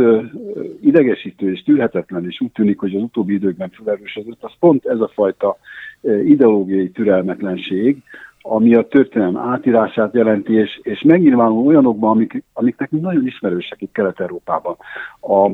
idegesítő 0.81 1.51
és 1.51 1.63
tűrhetetlen, 1.63 2.25
és 2.25 2.41
úgy 2.41 2.51
tűnik, 2.51 2.79
hogy 2.79 2.95
az 2.95 3.01
utóbbi 3.01 3.33
időkben 3.33 3.69
felerősödött, 3.69 4.43
az 4.43 4.51
pont 4.59 4.85
ez 4.85 4.99
a 4.99 5.11
fajta 5.13 5.57
ideológiai 6.01 6.89
türelmetlenség, 6.89 8.03
ami 8.47 8.75
a 8.75 8.87
történelem 8.87 9.37
átírását 9.37 10.13
jelenti, 10.13 10.53
és, 10.53 10.79
és 10.83 11.01
megnyilvánul 11.01 11.65
olyanokban, 11.65 12.09
amik, 12.09 12.43
amik 12.53 12.77
nekünk 12.77 13.01
nagyon 13.01 13.25
ismerősek 13.25 13.81
itt 13.81 13.91
Kelet-Európában, 13.91 14.75
a, 15.21 15.49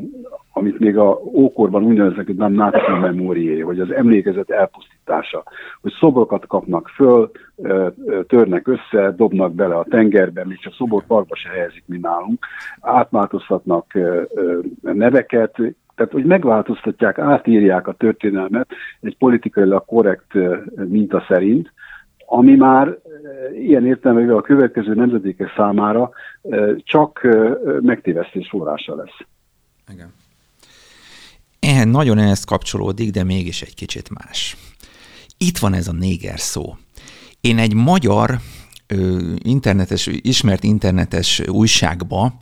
amit 0.53 0.79
még 0.79 0.97
a 0.97 1.19
ókorban 1.33 1.83
úgy 1.83 1.97
neveznek, 1.97 2.25
hogy 2.25 2.35
nem 2.35 2.53
náci 2.53 2.91
memórié, 3.01 3.59
hogy 3.59 3.79
az 3.79 3.91
emlékezet 3.91 4.49
elpusztítása, 4.49 5.43
hogy 5.81 5.91
szobrokat 5.99 6.47
kapnak 6.47 6.87
föl, 6.87 7.31
törnek 8.27 8.67
össze, 8.67 9.11
dobnak 9.11 9.53
bele 9.53 9.75
a 9.75 9.85
tengerbe, 9.89 10.45
még 10.45 10.59
csak 10.59 10.73
szobor 10.73 11.03
parkba 11.05 11.35
se 11.35 11.49
helyezik, 11.49 11.83
mint 11.85 12.01
nálunk, 12.01 12.45
átmáltoztatnak 12.81 13.97
neveket, 14.81 15.55
tehát, 15.95 16.11
hogy 16.11 16.25
megváltoztatják, 16.25 17.17
átírják 17.17 17.87
a 17.87 17.93
történelmet 17.93 18.69
egy 19.01 19.17
politikailag 19.17 19.85
korrekt 19.85 20.33
minta 20.75 21.25
szerint, 21.27 21.71
ami 22.33 22.55
már 22.55 22.87
eh, 22.87 22.95
ilyen 23.61 23.85
értelmében 23.85 24.35
a 24.35 24.41
következő 24.41 24.93
nemzedékek 24.93 25.53
számára 25.55 26.11
eh, 26.41 26.69
csak 26.77 27.19
eh, 27.23 27.51
megtévesztés 27.81 28.47
forrása 28.49 28.95
lesz. 28.95 29.17
Igen. 29.93 30.13
Ehhez 31.59 31.85
nagyon 31.85 32.17
ehhez 32.17 32.43
kapcsolódik, 32.43 33.11
de 33.11 33.23
mégis 33.23 33.61
egy 33.61 33.75
kicsit 33.75 34.09
más. 34.09 34.57
Itt 35.37 35.57
van 35.57 35.73
ez 35.73 35.87
a 35.87 35.91
néger 35.91 36.39
szó. 36.39 36.75
Én 37.41 37.57
egy 37.57 37.73
magyar 37.73 38.29
internetes, 39.37 40.09
ismert 40.11 40.63
internetes 40.63 41.41
újságba 41.47 42.33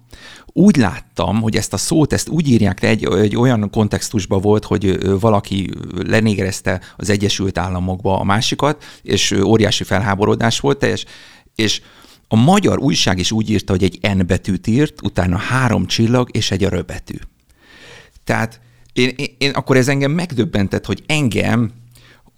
úgy 0.53 0.75
láttam, 0.75 1.41
hogy 1.41 1.55
ezt 1.55 1.73
a 1.73 1.77
szót, 1.77 2.13
ezt 2.13 2.29
úgy 2.29 2.47
írják 2.47 2.81
le, 2.81 2.88
egy, 2.88 3.05
egy 3.05 3.35
olyan 3.35 3.69
kontextusban 3.69 4.41
volt, 4.41 4.65
hogy 4.65 4.99
valaki 5.19 5.69
lenégerezte 5.95 6.81
az 6.97 7.09
Egyesült 7.09 7.57
Államokba 7.57 8.19
a 8.19 8.23
másikat, 8.23 8.83
és 9.01 9.31
óriási 9.31 9.83
felháborodás 9.83 10.59
volt, 10.59 10.77
teljes, 10.77 11.05
és 11.55 11.81
a 12.27 12.35
magyar 12.35 12.79
újság 12.79 13.19
is 13.19 13.31
úgy 13.31 13.49
írta, 13.49 13.71
hogy 13.71 13.83
egy 13.83 14.17
N 14.17 14.25
betűt 14.25 14.67
írt, 14.67 15.01
utána 15.01 15.38
három 15.38 15.85
csillag 15.85 16.29
és 16.31 16.51
egy 16.51 16.63
aröbetű. 16.63 17.15
Tehát 18.23 18.59
én, 18.93 19.13
én, 19.15 19.35
én 19.38 19.51
akkor 19.51 19.77
ez 19.77 19.88
engem 19.88 20.12
megdöbbentett, 20.12 20.85
hogy 20.85 21.03
engem 21.05 21.71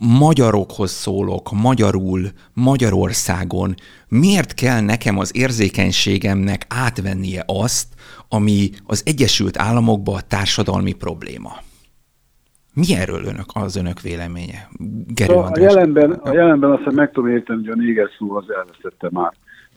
magyarokhoz 0.01 0.91
szólok, 0.91 1.51
magyarul, 1.61 2.21
Magyarországon, 2.53 3.73
miért 4.07 4.53
kell 4.53 4.81
nekem 4.81 5.17
az 5.17 5.37
érzékenységemnek 5.37 6.65
átvennie 6.69 7.43
azt, 7.47 7.87
ami 8.29 8.69
az 8.85 9.03
Egyesült 9.05 9.57
Államokban 9.57 10.15
a 10.15 10.27
társadalmi 10.27 10.93
probléma? 10.93 11.51
Mi 12.73 12.85
erről 12.95 13.23
önök, 13.23 13.45
az 13.53 13.75
önök 13.75 14.01
véleménye? 14.01 14.69
Gerő 15.07 15.33
a, 15.33 15.51
jelenben, 15.59 16.11
a 16.11 16.33
jelenben 16.33 16.71
azt 16.71 16.95
meg 16.95 17.11
tudom 17.11 17.29
érteni, 17.29 17.59
hogy 17.59 17.69
a 17.69 17.75
néger 17.75 18.09
szó 18.17 18.35
az 18.35 18.45
elvesztette 18.49 19.07
már 19.11 19.33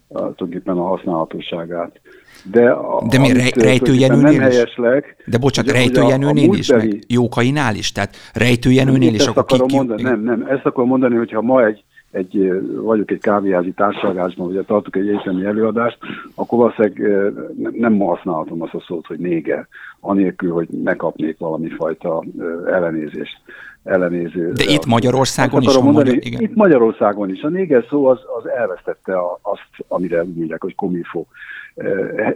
tulajdonképpen 0.08 0.76
a 0.76 0.86
használhatóságát. 0.86 2.00
De, 2.42 2.70
a, 2.70 3.06
De 3.10 3.18
mi 3.18 3.32
rej, 3.32 3.52
rejtőjenőnél 3.54 4.32
is? 4.32 4.38
Helyeslek, 4.38 5.16
De 5.26 5.38
bocsánat, 5.38 5.72
rejtőjenőnél 5.72 6.52
is, 6.52 6.70
meg 6.70 6.98
Jókainál 7.06 7.74
is? 7.74 7.92
Tehát 7.92 8.16
rejtőjenőnél 8.32 9.14
is, 9.14 9.26
akkor 9.26 9.60
ki, 9.66 9.76
mondani, 9.76 10.02
Nem, 10.02 10.22
nem, 10.22 10.46
ezt 10.48 10.66
akarom 10.66 10.88
mondani, 10.88 11.16
hogyha 11.16 11.42
ma 11.42 11.64
egy, 11.66 11.84
egy, 12.10 12.62
vagyok 12.76 13.10
egy 13.10 13.20
kávéházi 13.20 13.70
társadalmásban, 13.70 14.52
vagy 14.52 14.64
tartok 14.64 14.96
egy 14.96 15.08
egyetemi 15.08 15.44
előadást, 15.44 15.98
akkor 16.34 16.58
valószínűleg 16.58 17.24
nem 17.72 17.98
használhatom 17.98 18.62
azt 18.62 18.74
a 18.74 18.84
szót, 18.86 19.06
hogy 19.06 19.18
néger, 19.18 19.68
anélkül, 20.04 20.52
hogy 20.52 20.68
ne 20.68 20.94
kapnék 20.94 21.38
valami 21.38 21.68
fajta 21.68 22.24
ellenézést 22.66 23.40
ellenéző. 23.84 24.52
De 24.52 24.64
itt 24.66 24.86
Magyarországon 24.86 25.62
is? 25.62 25.74
Mondani, 25.74 25.92
magyar, 25.92 26.14
igen. 26.14 26.40
Itt 26.40 26.54
Magyarországon 26.54 27.30
is. 27.30 27.42
A 27.42 27.48
néger 27.48 27.84
szó 27.88 28.06
az, 28.06 28.18
az 28.38 28.48
elvesztette 28.48 29.16
a, 29.16 29.38
azt, 29.42 29.68
amire 29.88 30.22
úgy 30.22 30.36
mondják, 30.36 30.62
hogy 30.62 30.74
komifó 30.74 31.26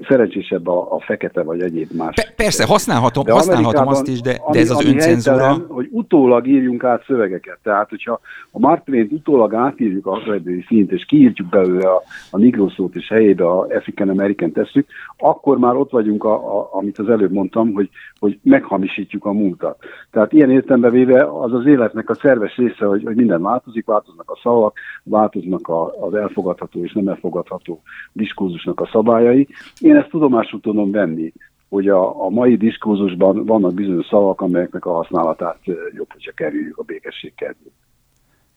szerencsésebb 0.08 0.66
a, 0.66 0.94
a 0.94 1.00
fekete 1.00 1.42
vagy 1.42 1.60
egyéb 1.60 1.90
más. 1.92 2.14
Persze, 2.36 2.66
használhatom, 2.66 3.24
de 3.24 3.32
használhatom 3.32 3.88
azt 3.88 4.08
is, 4.08 4.20
de, 4.20 4.36
ami, 4.40 4.56
de 4.56 4.62
ez 4.62 4.70
az 4.70 4.84
öncenzúra... 4.84 5.36
Helytelen, 5.36 5.66
hogy 5.68 5.88
utólag 5.90 6.46
írjunk 6.46 6.84
át 6.84 7.04
szövegeket. 7.06 7.58
Tehát, 7.62 7.88
hogyha 7.88 8.20
a 8.50 8.58
Mark 8.58 8.84
Twain 8.84 9.08
utólag 9.10 9.54
átírjuk 9.54 10.06
a 10.06 10.10
határidői 10.10 10.64
szint, 10.66 10.92
és 10.92 11.04
kiírtjuk 11.04 11.48
belőle 11.48 11.88
a, 11.88 12.02
a 12.30 12.38
Negro 12.38 12.68
szót, 12.68 12.94
és 12.94 13.08
helyébe 13.08 13.44
a 13.44 13.66
African 13.76 14.08
American 14.08 14.52
tesszük, 14.52 14.86
akkor 15.16 15.58
már 15.58 15.74
ott 15.74 15.90
vagyunk, 15.90 16.24
a, 16.24 16.58
a, 16.58 16.68
amit 16.72 16.98
az 16.98 17.08
előbb 17.08 17.32
mondtam, 17.32 17.57
hogy, 17.64 17.90
hogy 18.18 18.38
meghamisítjuk 18.42 19.24
a 19.24 19.32
múltat. 19.32 19.78
Tehát 20.10 20.32
ilyen 20.32 20.50
értelembe 20.50 20.90
véve 20.90 21.24
az 21.24 21.52
az 21.52 21.66
életnek 21.66 22.10
a 22.10 22.14
szerves 22.14 22.56
része, 22.56 22.84
hogy, 22.84 23.02
hogy 23.04 23.16
minden 23.16 23.42
változik, 23.42 23.86
változnak 23.86 24.30
a 24.30 24.38
szavak, 24.42 24.78
változnak 25.02 25.68
a, 25.68 26.06
az 26.06 26.14
elfogadható 26.14 26.84
és 26.84 26.92
nem 26.92 27.08
elfogadható 27.08 27.82
diskurzusnak 28.12 28.80
a 28.80 28.88
szabályai. 28.92 29.48
Én 29.80 29.96
ezt 29.96 30.10
tudomásul 30.10 30.60
tudom 30.60 30.90
venni, 30.90 31.32
hogy 31.68 31.88
a, 31.88 32.24
a 32.24 32.28
mai 32.28 32.56
diskurzusban 32.56 33.44
vannak 33.44 33.74
bizonyos 33.74 34.06
szavak, 34.06 34.40
amelyeknek 34.40 34.86
a 34.86 34.92
használatát 34.92 35.58
jobb, 35.96 36.12
hogyha 36.12 36.32
kerüljük 36.32 36.78
a 36.78 36.82
békesség 36.82 37.34
kedvéért. 37.34 37.74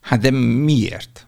Hát 0.01 0.19
de 0.19 0.31
miért? 0.65 1.25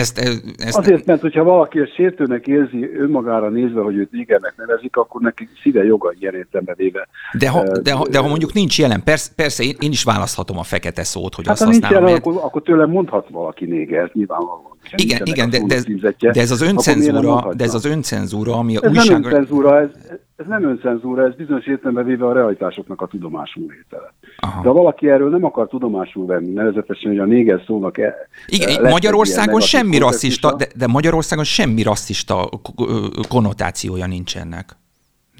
Ezt, 0.00 0.18
ezt 0.56 0.76
Azért, 0.76 1.06
mert 1.06 1.20
hogyha 1.20 1.44
valaki 1.44 1.78
a 1.78 1.86
sértőnek 1.86 2.46
érzi 2.46 2.90
önmagára 2.98 3.48
nézve, 3.48 3.80
hogy 3.80 3.96
őt 3.96 4.10
négernek 4.10 4.54
nevezik, 4.56 4.96
akkor 4.96 5.20
neki 5.20 5.48
szíve 5.62 5.84
joga 5.84 6.12
ilyen 6.18 6.34
értelembe 6.34 6.74
véve. 6.74 7.08
De 7.38 7.48
ha, 7.48 7.78
de, 7.78 7.92
ha, 7.92 8.08
de 8.08 8.18
ha 8.18 8.28
mondjuk 8.28 8.52
nincs 8.52 8.78
jelen, 8.78 9.02
persze, 9.04 9.30
persze 9.36 9.62
én, 9.62 9.76
én 9.80 9.90
is 9.90 10.02
választhatom 10.02 10.58
a 10.58 10.62
fekete 10.62 11.02
szót, 11.02 11.34
hogy 11.34 11.46
hát 11.46 11.54
azt 11.54 11.64
ha 11.64 11.70
nincs 11.70 11.88
jelen, 11.88 12.02
mert... 12.02 12.16
akkor, 12.26 12.40
akkor 12.42 12.62
tőlem 12.62 12.90
mondhat 12.90 13.28
valaki 13.30 13.64
néger, 13.64 14.10
nyilvánvalóan. 14.12 14.76
Igen, 14.96 15.20
igen, 15.24 15.50
de, 15.50 15.58
de, 15.66 15.80
de, 16.18 16.40
ez 16.40 16.50
az 16.50 16.62
öncenzúra, 16.62 17.54
de 17.54 17.64
ez 17.64 17.74
az 17.74 17.84
öncenzúra, 17.84 18.52
ami 18.56 18.76
a 18.76 18.84
ez 18.84 18.90
újság... 18.90 19.20
nem 19.20 19.24
öncenzúra, 19.24 19.80
ez, 19.80 19.88
ez 20.36 20.46
nem 20.46 20.64
öncenzúra, 20.64 21.24
ez 21.24 21.34
bizonyos 21.34 21.66
értelemben 21.66 22.04
véve 22.04 22.26
a 22.26 22.32
realitásoknak 22.32 23.00
a 23.00 23.06
tudomásul 23.06 23.66
vétele. 23.66 24.12
Aha. 24.36 24.62
De 24.62 24.68
ha 24.68 24.74
valaki 24.74 25.10
erről 25.10 25.30
nem 25.30 25.44
akar 25.44 25.68
tudomásul 25.68 26.26
venni, 26.26 26.52
nevezetesen, 26.52 27.10
hogy 27.10 27.18
a 27.18 27.24
néger 27.24 27.62
szónak... 27.66 27.98
E, 27.98 28.14
Igen, 28.46 28.84
e, 28.84 28.88
Magyarországon 28.90 29.60
semmi 29.60 29.98
rasszista, 29.98 30.54
de, 30.54 30.66
de 30.74 30.86
Magyarországon 30.86 31.44
semmi 31.44 31.82
rasszista 31.82 32.48
konnotációja 33.28 34.06
nincs 34.06 34.36
ennek. 34.36 34.76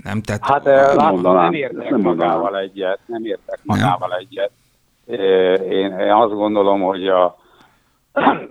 Nem, 0.03 0.23
tehát... 0.23 0.45
Hát 0.45 0.65
látom, 0.95 1.35
nem 1.35 1.53
értek 1.53 1.91
nem 1.91 2.01
magával 2.01 2.59
egyet, 2.59 2.99
nem 3.07 3.25
értek 3.25 3.59
magával 3.63 4.09
nem. 4.09 4.19
egyet. 4.19 4.51
Én, 5.71 5.99
én 5.99 6.13
azt 6.13 6.33
gondolom, 6.33 6.81
hogy 6.83 7.09
a, 7.09 7.25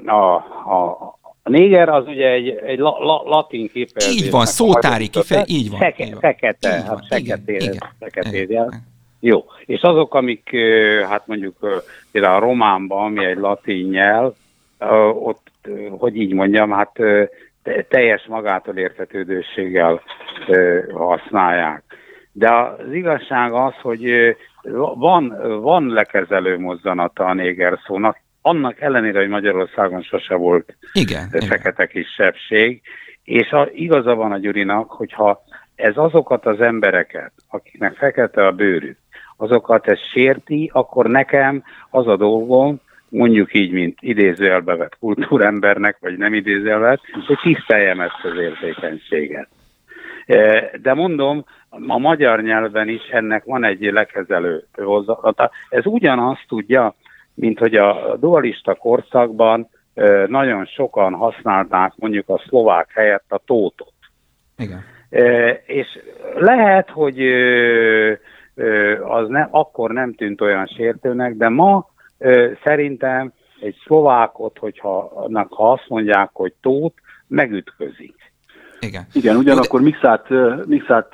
a, 0.05 0.35
a, 0.73 1.19
a 1.47 1.49
néger 1.49 1.89
az 1.89 2.07
ugye 2.07 2.29
egy, 2.29 2.49
egy 2.49 2.79
la, 2.79 2.97
la, 2.99 3.21
latin 3.25 3.67
kifejezés. 3.67 4.21
Így 4.21 4.31
van, 4.31 4.45
szótári 4.45 5.07
kifejezés, 5.07 5.55
így 5.55 5.69
van. 5.69 5.79
Feke, 5.79 6.03
így 6.03 6.11
van. 6.11 6.19
Fekete, 6.19 6.77
így 6.77 6.83
hát 6.87 7.05
feketér, 7.07 7.77
feketér, 7.99 8.65
Jó, 9.19 9.45
és 9.65 9.81
azok, 9.81 10.13
amik 10.13 10.49
hát 11.09 11.27
mondjuk 11.27 11.83
például 12.11 12.35
a 12.35 12.45
románban, 12.45 13.05
ami 13.05 13.25
egy 13.25 13.37
latin 13.37 13.87
nyelv, 13.89 14.33
ott, 15.13 15.47
hogy 15.89 16.15
így 16.15 16.33
mondjam, 16.33 16.71
hát 16.71 16.99
teljes 17.89 18.25
magától 18.27 18.77
értetődőséggel 18.77 20.01
használják. 20.93 21.83
De 22.31 22.51
az 22.53 22.93
igazság 22.93 23.53
az, 23.53 23.73
hogy 23.81 24.35
van, 24.95 25.35
van 25.61 25.87
lekezelő 25.87 26.59
mozzanata 26.59 27.25
a 27.25 27.33
néger 27.33 27.79
szónak, 27.85 28.17
annak 28.45 28.81
ellenére, 28.81 29.19
hogy 29.19 29.27
Magyarországon 29.27 30.01
sose 30.01 30.35
volt 30.35 30.75
igen, 30.93 31.29
fekete 31.29 31.83
igen. 31.83 31.87
kisebbség, 31.87 32.81
és 33.23 33.49
a, 33.51 33.69
igaza 33.73 34.15
van 34.15 34.31
a 34.31 34.37
Gyurinak, 34.37 34.91
hogyha 34.91 35.43
ez 35.75 35.97
azokat 35.97 36.45
az 36.45 36.61
embereket, 36.61 37.31
akiknek 37.49 37.95
fekete 37.95 38.45
a 38.45 38.51
bőrük, 38.51 38.97
azokat 39.37 39.87
ez 39.87 39.99
sérti, 39.99 40.69
akkor 40.73 41.05
nekem 41.05 41.63
az 41.89 42.07
a 42.07 42.15
dolgom, 42.15 42.79
mondjuk 43.09 43.53
így, 43.53 43.71
mint 43.71 43.97
idézőjelbe 44.01 44.75
vett 44.75 44.97
kultúrembernek, 44.99 45.97
vagy 45.99 46.17
nem 46.17 46.33
idézőjelbe, 46.33 46.99
hogy 47.25 47.37
tiszteljem 47.41 47.99
ezt 47.99 48.23
az 48.23 48.37
érzékenységet. 48.39 49.47
E, 50.25 50.71
de 50.81 50.93
mondom, 50.93 51.45
a 51.69 51.97
magyar 51.97 52.41
nyelven 52.41 52.89
is 52.89 53.03
ennek 53.11 53.43
van 53.43 53.63
egy 53.63 53.81
lekezelő 53.81 54.63
hozzata. 54.73 55.51
Ez 55.69 55.85
ugyanazt 55.85 56.45
tudja, 56.47 56.95
mint 57.35 57.59
hogy 57.59 57.75
a 57.75 58.17
dualista 58.19 58.75
korszakban 58.75 59.69
nagyon 60.27 60.65
sokan 60.65 61.13
használták 61.13 61.93
mondjuk 61.95 62.29
a 62.29 62.41
szlovák 62.47 62.91
helyett 62.93 63.25
a 63.27 63.41
tótot. 63.45 63.93
Igen. 64.57 64.83
És 65.65 65.99
lehet, 66.35 66.89
hogy 66.89 67.21
az 69.03 69.27
ne, 69.27 69.47
akkor 69.51 69.91
nem 69.91 70.13
tűnt 70.13 70.41
olyan 70.41 70.65
sértőnek, 70.65 71.35
de 71.35 71.49
ma 71.49 71.89
szerintem 72.63 73.33
egy 73.61 73.75
szlovákot, 73.85 74.57
hogyha 74.57 75.11
annak, 75.15 75.53
ha 75.53 75.71
azt 75.71 75.85
mondják, 75.87 76.29
hogy 76.33 76.53
tót, 76.61 76.93
megütközik. 77.27 78.15
Igen. 78.79 79.05
Igen, 79.13 79.35
ugyanakkor 79.35 79.81
mixát, 79.81 80.27
mixát 80.65 81.13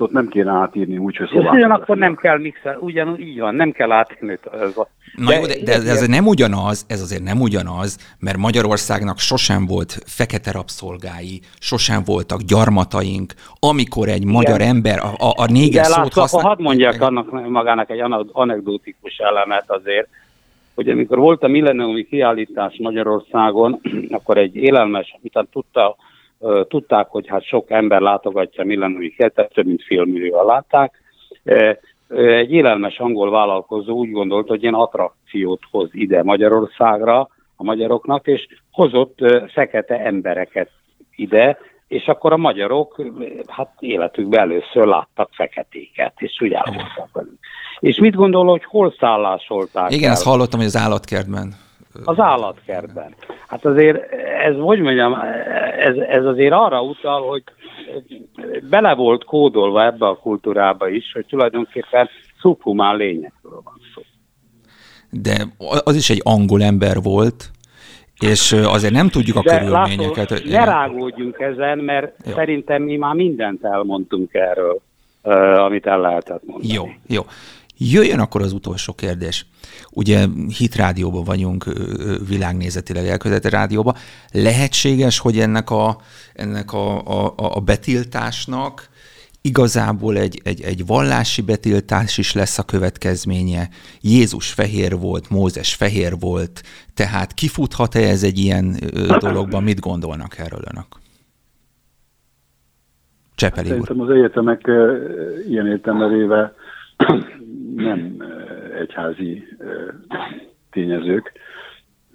ott 0.00 0.12
nem 0.12 0.28
kéne 0.28 0.50
átírni 0.50 0.98
úgy, 0.98 1.16
hogy 1.16 1.28
szlovákot. 1.28 1.56
Ugyanakkor 1.56 1.96
nem 1.96 2.14
kell 2.14 2.38
mixel, 2.38 2.76
ugyanúgy 2.80 3.20
így 3.20 3.40
van, 3.40 3.54
nem 3.54 3.70
kell 3.70 3.92
átírni. 3.92 4.38
Ez 4.52 4.76
a, 4.76 4.88
Na 5.16 5.28
de, 5.28 5.34
jó, 5.34 5.46
de, 5.46 5.54
de, 5.64 5.78
de 5.78 5.90
ez 5.90 6.06
nem 6.06 6.26
ugyanaz, 6.26 6.84
ez 6.88 7.00
azért 7.00 7.22
nem 7.22 7.40
ugyanaz, 7.40 8.14
mert 8.18 8.36
Magyarországnak 8.36 9.18
sosem 9.18 9.66
volt 9.66 9.98
fekete 10.06 10.50
rabszolgái, 10.50 11.40
sosem 11.58 12.02
voltak 12.04 12.40
gyarmataink, 12.40 13.34
amikor 13.60 14.08
egy 14.08 14.24
magyar 14.24 14.60
Igen. 14.60 14.68
ember 14.68 14.98
a, 14.98 15.26
a, 15.26 15.32
a 15.36 15.46
néger 15.50 15.84
szót 15.84 15.96
látszak, 15.96 16.20
használ... 16.20 16.42
hadd 16.42 16.62
mondjak 16.62 17.00
annak 17.00 17.48
magának 17.48 17.90
egy 17.90 18.02
anekdotikus 18.32 19.16
elemet 19.16 19.64
azért, 19.66 20.08
hogy 20.74 20.88
amikor 20.88 21.18
volt 21.18 21.42
a 21.42 21.48
milleniumi 21.48 22.04
kiállítás 22.04 22.76
Magyarországon, 22.78 23.80
akkor 24.16 24.38
egy 24.38 24.56
élelmes, 24.56 25.16
amit 25.20 25.48
tudta 25.52 25.96
tudták, 26.68 27.06
hogy 27.08 27.26
hát 27.26 27.44
sok 27.44 27.70
ember 27.70 28.00
látogatja 28.00 28.64
Millenniumi 28.64 29.08
Kertet, 29.08 29.52
több 29.52 29.66
mint 29.66 29.82
félmillióan 29.82 30.46
látták. 30.46 31.02
Egy 32.08 32.52
élelmes 32.52 32.98
angol 32.98 33.30
vállalkozó 33.30 33.96
úgy 33.96 34.10
gondolt, 34.10 34.48
hogy 34.48 34.62
ilyen 34.62 34.74
attrakciót 34.74 35.60
hoz 35.70 35.88
ide 35.92 36.22
Magyarországra 36.22 37.28
a 37.56 37.64
magyaroknak, 37.64 38.26
és 38.26 38.46
hozott 38.70 39.18
fekete 39.52 40.00
embereket 40.00 40.70
ide, 41.16 41.58
és 41.88 42.06
akkor 42.06 42.32
a 42.32 42.36
magyarok 42.36 43.02
hát 43.46 43.74
életükben 43.78 44.40
először 44.40 44.86
láttak 44.86 45.28
feketéket, 45.32 46.12
és 46.16 46.40
úgy 46.40 46.52
állapodtak 46.52 47.08
velük. 47.12 47.38
És 47.80 47.98
mit 47.98 48.14
gondol, 48.14 48.46
hogy 48.46 48.64
hol 48.64 48.94
szállásolták 48.98 49.92
Igen, 49.92 50.08
el? 50.08 50.12
ezt 50.12 50.24
hallottam, 50.24 50.58
hogy 50.58 50.68
az 50.68 50.76
állatkertben. 50.76 51.54
Az 52.04 52.18
állatkertben. 52.18 53.14
Hát 53.46 53.64
azért 53.64 54.12
ez, 54.44 54.54
hogy 54.58 54.80
mondjam, 54.80 55.14
ez, 55.78 55.96
ez 55.96 56.24
azért 56.24 56.52
arra 56.52 56.82
utal, 56.82 57.28
hogy 57.28 57.42
bele 58.70 58.94
volt 58.94 59.24
kódolva 59.24 59.84
ebbe 59.84 60.06
a 60.06 60.16
kultúrába 60.16 60.88
is, 60.88 61.12
hogy 61.12 61.26
tulajdonképpen 61.26 62.08
szubhumán 62.40 62.96
lényekről 62.96 63.60
van 63.64 63.80
szó. 63.94 64.02
De 65.10 65.46
az 65.84 65.96
is 65.96 66.10
egy 66.10 66.20
angol 66.24 66.62
ember 66.62 66.96
volt, 67.02 67.50
és 68.20 68.52
azért 68.52 68.92
nem 68.92 69.08
tudjuk 69.08 69.36
a 69.36 69.42
De 69.42 69.58
körülményeket. 69.58 70.30
Látod, 70.30 70.48
ne 70.48 70.64
rágódjunk 70.64 71.38
ezen, 71.38 71.78
mert 71.78 72.14
jó. 72.26 72.32
szerintem 72.32 72.82
mi 72.82 72.96
már 72.96 73.14
mindent 73.14 73.64
elmondtunk 73.64 74.34
erről, 74.34 74.80
amit 75.56 75.86
el 75.86 76.00
lehetett 76.00 76.44
mondani. 76.44 76.72
Jó, 76.72 76.84
jó. 77.06 77.22
Jöjjön 77.78 78.18
akkor 78.18 78.42
az 78.42 78.52
utolsó 78.52 78.92
kérdés. 78.92 79.46
Ugye 79.90 80.26
hit 80.58 80.74
rádióban 80.74 81.24
vagyunk, 81.24 81.64
világnézetileg 82.28 83.06
elkövetett 83.06 83.52
rádióban. 83.52 83.94
Lehetséges, 84.32 85.18
hogy 85.18 85.38
ennek 85.38 85.70
a, 85.70 85.96
ennek 86.34 86.72
a, 86.72 86.98
a, 87.26 87.34
a 87.36 87.60
betiltásnak 87.60 88.88
igazából 89.40 90.16
egy, 90.16 90.40
egy, 90.44 90.60
egy 90.62 90.86
vallási 90.86 91.42
betiltás 91.42 92.18
is 92.18 92.34
lesz 92.34 92.58
a 92.58 92.64
következménye. 92.64 93.68
Jézus 94.00 94.52
fehér 94.52 94.98
volt, 94.98 95.30
Mózes 95.30 95.74
fehér 95.74 96.12
volt, 96.20 96.62
tehát 96.94 97.32
kifuthat-e 97.32 98.00
ez 98.00 98.22
egy 98.22 98.38
ilyen 98.38 98.76
dologban? 99.18 99.62
Mit 99.62 99.80
gondolnak 99.80 100.38
erről 100.38 100.62
önök? 100.72 100.86
Csepeli 103.34 103.68
Szerintem 103.68 104.00
az 104.00 104.10
egyetemek 104.10 104.60
ilyen 105.48 105.66
értelmevéve 105.66 106.54
nem 107.76 108.22
egyházi 108.80 109.44
tényezők, 110.70 111.32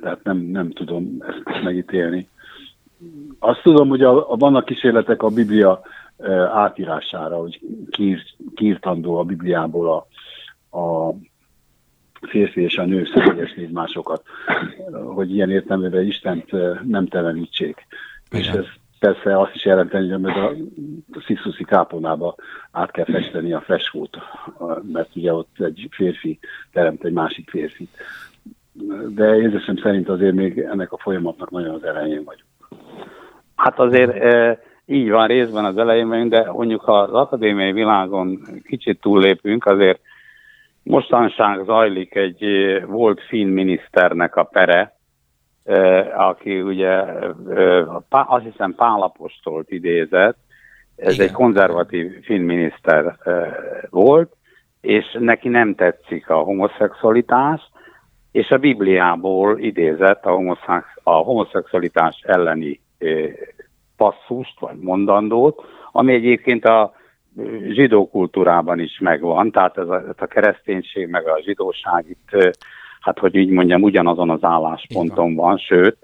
tehát 0.01 0.23
nem, 0.23 0.37
nem 0.37 0.71
tudom 0.71 1.23
ezt 1.27 1.63
megítélni. 1.63 2.27
Azt 3.39 3.61
tudom, 3.61 3.89
hogy 3.89 4.01
a, 4.01 4.31
a, 4.31 4.35
vannak 4.35 4.65
kísérletek 4.65 5.23
a 5.23 5.29
Biblia 5.29 5.81
átírására, 6.53 7.35
hogy 7.37 7.59
kír, 7.89 8.23
kírtandó 8.55 9.17
a 9.17 9.23
Bibliából 9.23 10.07
a, 10.69 10.77
a 10.79 11.15
férfi 12.21 12.61
és 12.61 12.77
a 12.77 12.85
nő 12.85 13.09
szöveges 13.13 13.55
másokat, 13.71 14.23
hogy 14.91 15.33
ilyen 15.33 15.51
értelmében 15.51 16.05
Istent 16.05 16.51
nem 16.87 17.07
telenítsék. 17.07 17.87
És 18.31 18.47
ez 18.47 18.65
persze 19.01 19.39
azt 19.39 19.55
is 19.55 19.65
jelenteni, 19.65 20.09
hogy 20.09 20.31
a 21.11 21.21
sziszuszi 21.25 21.63
kápolnába 21.63 22.35
át 22.71 22.91
kell 22.91 23.05
festeni 23.05 23.53
a 23.53 23.61
freskót, 23.61 24.17
mert 24.91 25.15
ugye 25.15 25.33
ott 25.33 25.59
egy 25.59 25.87
férfi 25.91 26.39
teremt 26.71 27.03
egy 27.03 27.13
másik 27.13 27.49
férfit. 27.49 27.89
De 29.07 29.35
érzésem 29.35 29.77
szerint 29.77 30.09
azért 30.09 30.35
még 30.35 30.59
ennek 30.59 30.91
a 30.91 30.97
folyamatnak 30.97 31.49
nagyon 31.49 31.75
az 31.75 31.83
elején 31.83 32.23
vagyunk. 32.23 32.83
Hát 33.55 33.79
azért 33.79 34.23
így 34.85 35.09
van 35.09 35.27
részben 35.27 35.65
az 35.65 35.77
elején 35.77 36.29
de 36.29 36.51
mondjuk 36.51 36.81
ha 36.81 36.99
az 36.99 37.13
akadémiai 37.13 37.71
világon 37.71 38.41
kicsit 38.63 39.01
túllépünk, 39.01 39.65
azért 39.65 39.99
mostanság 40.83 41.63
zajlik 41.65 42.15
egy 42.15 42.45
volt 42.85 43.21
finn 43.21 43.47
miniszternek 43.47 44.35
a 44.35 44.43
pere, 44.43 44.95
aki 46.15 46.61
ugye 46.61 47.03
azt 48.09 48.43
hiszem 48.43 48.75
Pálapostolt 48.75 49.71
idézett, 49.71 50.37
ez 50.95 51.13
Igen. 51.13 51.27
egy 51.27 51.33
konzervatív 51.33 52.23
filmminiszter 52.23 53.17
volt, 53.89 54.35
és 54.81 55.17
neki 55.19 55.49
nem 55.49 55.75
tetszik 55.75 56.29
a 56.29 56.37
homoszexualitás, 56.37 57.71
és 58.31 58.49
a 58.49 58.57
Bibliából 58.57 59.59
idézett 59.59 60.25
a, 60.25 60.31
homoszex, 60.31 60.85
a 61.03 61.11
homoszexualitás 61.11 62.21
elleni 62.25 62.81
passzust, 63.97 64.59
vagy 64.59 64.77
mondandót, 64.77 65.61
ami 65.91 66.13
egyébként 66.13 66.65
a 66.65 66.93
zsidó 67.67 68.09
kultúrában 68.09 68.79
is 68.79 68.99
megvan, 68.99 69.51
tehát 69.51 69.77
ez 69.77 69.87
a, 69.87 69.95
ez 69.95 70.15
a 70.17 70.25
kereszténység 70.25 71.07
meg 71.07 71.27
a 71.27 71.41
zsidóság 71.43 72.05
itt 72.09 72.55
hát 73.01 73.19
hogy 73.19 73.35
így 73.35 73.49
mondjam, 73.49 73.81
ugyanazon 73.81 74.29
az 74.29 74.43
állásponton 74.43 75.35
van, 75.35 75.57
sőt, 75.57 75.97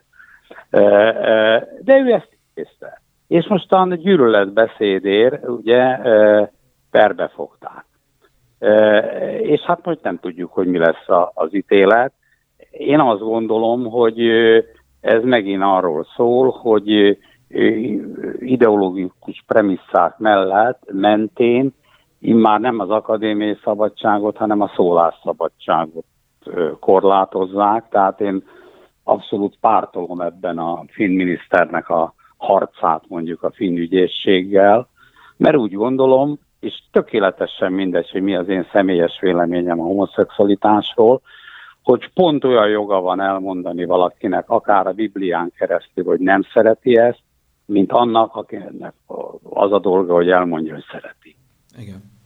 de 1.82 1.98
ő 2.06 2.14
ezt 2.14 2.38
észre. 2.54 3.02
És 3.28 3.48
mostan 3.48 3.98
gyűlöletbeszédér, 3.98 5.39
ugye, 5.43 5.98
perbe 6.91 7.28
fogták. 7.28 7.86
És 9.41 9.62
hát 9.62 9.86
most 9.86 10.04
nem 10.04 10.20
tudjuk, 10.20 10.54
hogy 10.54 10.68
mi 10.68 10.78
lesz 10.78 11.06
az 11.34 11.54
ítélet. 11.54 12.14
Én 12.72 13.00
azt 13.00 13.22
gondolom, 13.22 13.86
hogy 13.86 14.20
ez 15.02 15.24
megint 15.24 15.64
arról 15.64 16.08
szól, 16.16 16.50
hogy 16.50 17.18
ideológikus 18.39 19.43
premisszák 19.48 20.18
mellett, 20.18 20.82
mentén, 20.91 21.74
immár 22.20 22.60
nem 22.60 22.80
az 22.80 22.89
akadémiai 22.89 23.58
szabadságot, 23.64 24.38
hanem 24.38 24.62
a 24.62 24.72
szólásszabadságot 24.76 26.06
korlátozzák, 26.80 27.89
tehát 27.89 28.22
én 28.22 28.43
abszolút 29.04 29.58
pártolom 29.60 30.22
ebben 30.22 30.58
a 30.58 30.84
finn 30.88 31.16
miniszternek 31.16 31.89
a 31.89 32.14
harcát 32.38 33.04
mondjuk 33.08 33.43
a 33.43 33.52
finn 33.52 33.78
ügyészséggel, 33.78 34.88
mert 35.38 35.56
úgy 35.56 35.74
gondolom, 35.74 36.39
és 36.60 36.84
tökéletesen 36.91 37.72
mindegy, 37.72 38.10
hogy 38.10 38.22
mi 38.22 38.36
az 38.36 38.48
én 38.48 38.68
személyes 38.72 39.20
véleményem 39.22 39.80
a 39.80 39.84
homoszexualitásról, 39.84 41.22
hogy 41.84 42.12
pont 42.14 42.43
olyan 42.43 42.70
joga 42.70 43.02
van 43.02 43.22
elmondani 43.22 43.86
valakinek, 43.86 44.50
akár 44.50 44.88
a 44.88 44.91
Biblián 44.91 45.52
keresztül, 45.58 46.06
hogy 46.06 46.20
nem 46.20 46.41
szereti 46.54 46.98
ezt, 46.98 47.22
mint 47.66 47.91
annak, 47.91 48.36
akinek 48.36 48.93
az 49.43 49.72
a 49.72 49.80
dolga, 49.80 50.14
hogy 50.14 50.30
elmondja, 50.30 50.74
hogy 50.74 50.86
szereti. 50.91 51.36
Igen 51.78 52.16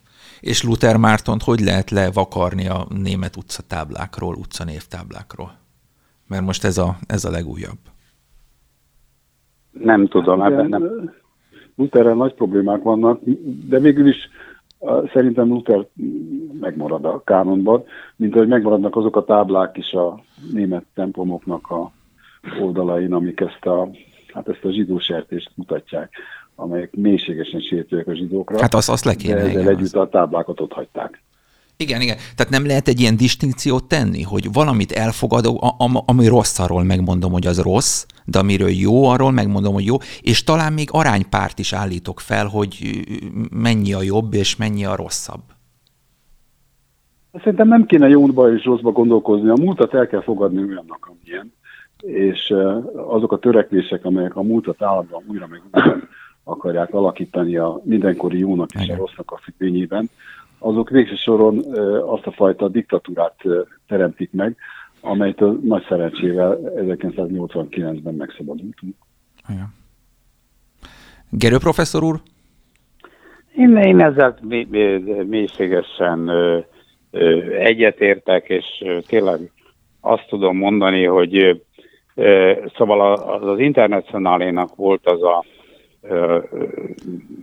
és 0.42 0.64
Luther 0.64 0.98
Mártont 0.98 1.44
hogy 1.44 1.60
lehet 1.60 1.90
levakarni 1.90 2.68
a 2.68 2.86
német 2.90 3.36
utcatáblákról, 3.36 4.36
utcanévtáblákról? 4.36 5.52
Mert 6.28 6.46
most 6.46 6.64
ez 6.64 6.78
a, 6.78 6.96
ez 7.08 7.26
a 7.26 7.30
legújabb. 7.30 7.78
Nem 9.72 10.08
tudom, 10.08 10.42
ebben 10.42 10.70
nem. 10.70 11.14
Lutherrel 11.76 12.14
nagy 12.14 12.34
problémák 12.34 12.82
vannak, 12.82 13.20
de 13.68 13.80
végül 13.80 14.08
is 14.08 14.18
szerintem 15.14 15.48
Luther 15.48 15.88
megmarad 16.60 17.06
a 17.06 17.22
kánonban, 17.24 17.84
mint 18.16 18.34
hogy 18.34 18.48
megmaradnak 18.48 18.96
azok 18.96 19.16
a 19.16 19.24
táblák 19.24 19.78
is 19.78 19.92
a 19.92 20.24
német 20.52 20.86
templomoknak 20.94 21.70
a 21.70 21.92
oldalain, 22.62 23.14
amik 23.14 23.40
ezt 23.40 23.66
a, 23.66 23.90
hát 24.34 24.48
ezt 24.48 24.64
a 24.64 24.72
zsidó 24.72 25.00
sertést 25.00 25.52
mutatják 25.56 26.14
amelyek 26.62 26.96
mélységesen 26.96 27.60
sértőek 27.60 28.08
a 28.08 28.16
zsidókra. 28.16 28.62
Hát 28.62 28.74
azt, 28.74 28.90
azt 28.90 29.06
le 29.06 29.16
kéne. 29.16 29.36
De 29.36 29.42
ezzel 29.42 29.70
együtt 29.70 29.94
a 29.94 30.10
táblákat 30.10 30.60
ott 30.60 30.72
hagyták. 30.72 31.24
Igen, 31.78 32.02
igen. 32.02 32.18
Tehát 32.36 32.52
nem 32.52 32.66
lehet 32.66 32.88
egy 32.88 33.00
ilyen 33.00 33.16
distinkciót 33.16 33.88
tenni, 33.88 34.22
hogy 34.22 34.54
valamit 34.54 34.92
elfogadok, 34.92 35.64
ami 36.06 36.28
rossz, 36.28 36.60
arról 36.60 36.84
megmondom, 36.84 37.32
hogy 37.32 37.48
az 37.48 37.62
rossz, 37.62 38.06
de 38.26 38.40
amiről 38.40 38.70
jó, 38.70 39.06
arról 39.06 39.32
megmondom, 39.32 39.74
hogy 39.74 39.86
jó, 39.86 39.96
és 40.22 40.44
talán 40.44 40.74
még 40.74 40.90
aránypárt 40.92 41.60
is 41.60 41.74
állítok 41.74 42.20
fel, 42.20 42.48
hogy 42.48 43.04
mennyi 43.52 43.94
a 43.94 44.02
jobb 44.02 44.34
és 44.34 44.56
mennyi 44.56 44.86
a 44.86 44.96
rosszabb. 44.96 45.42
Szerintem 47.34 47.68
nem 47.68 47.86
kéne 47.86 48.08
jóba 48.08 48.54
és 48.54 48.66
rosszba 48.66 48.92
gondolkozni, 48.92 49.50
a 49.50 49.62
múltat 49.62 49.94
el 49.94 50.08
kell 50.08 50.22
fogadni 50.22 50.64
olyannak, 50.64 51.12
amilyen, 51.12 51.54
és 52.02 52.54
azok 53.08 53.32
a 53.32 53.40
törekvések, 53.40 54.06
amelyek 54.06 54.36
a 54.36 54.42
múltat 54.42 54.82
állandóan 54.82 55.24
újra 55.28 55.48
meg 55.48 55.62
akarják 56.52 56.94
alakítani 56.94 57.58
a 57.58 57.82
mindenkori 57.84 58.38
jónak 58.38 58.70
és 58.80 58.90
a 58.90 58.96
rossznak 58.96 59.32
a 59.32 59.38
függvényében, 59.38 60.10
azok 60.60 60.90
végső 60.90 61.16
soron 61.16 61.58
azt 62.06 62.26
a 62.26 62.32
fajta 62.32 62.68
diktatúrát 62.68 63.36
teremtik 63.88 64.32
meg, 64.32 64.56
amelyet 65.02 65.42
a 65.42 65.56
nagy 65.64 65.86
szerencsével 65.90 66.60
1989-ben 66.76 68.14
megszabadultunk. 68.14 68.96
Igen. 69.50 69.74
Gerő 71.30 71.58
professzor 71.58 72.04
úr? 72.04 72.22
Én, 73.56 73.76
én 73.78 74.00
ezzel 74.00 74.38
mélységesen 75.28 76.32
egyetértek, 77.60 78.50
és 78.50 78.66
tényleg 79.08 79.52
azt 80.00 80.28
tudom 80.28 80.58
mondani, 80.58 81.06
hogy 81.06 81.62
szóval 82.76 83.14
az, 83.14 83.48
az 83.48 83.60
internacionálénak 83.60 84.76
volt 84.76 85.08
az 85.08 85.24
a 85.24 85.46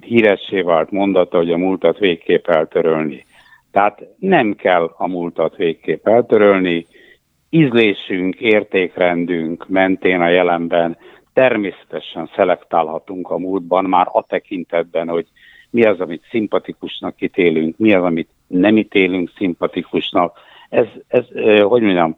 híressé 0.01 0.61
vált 0.61 0.91
mondata, 0.91 1.37
hogy 1.37 1.51
a 1.51 1.57
múltat 1.57 1.99
végképp 1.99 2.47
eltörölni. 2.47 3.25
Tehát 3.71 4.07
nem 4.19 4.55
kell 4.55 4.95
a 4.97 5.09
múltat 5.09 5.57
végképp 5.57 6.09
eltörölni, 6.09 6.87
ízlésünk, 7.51 8.41
értékrendünk 8.41 9.69
mentén 9.69 10.21
a 10.21 10.29
jelenben 10.29 10.97
természetesen 11.33 12.31
szelektálhatunk 12.35 13.31
a 13.31 13.39
múltban, 13.39 13.85
már 13.85 14.07
a 14.13 14.23
tekintetben, 14.23 15.09
hogy 15.09 15.27
mi 15.71 15.85
az, 15.85 16.01
amit 16.01 16.27
szimpatikusnak 16.31 17.21
ítélünk, 17.21 17.77
mi 17.77 17.95
az, 17.95 18.03
amit 18.03 18.29
nem 18.47 18.77
ítélünk 18.77 19.31
szimpatikusnak. 19.37 20.39
Ez, 20.69 20.87
ez 21.09 21.25
hogy 21.63 21.83
mondjam, 21.83 22.17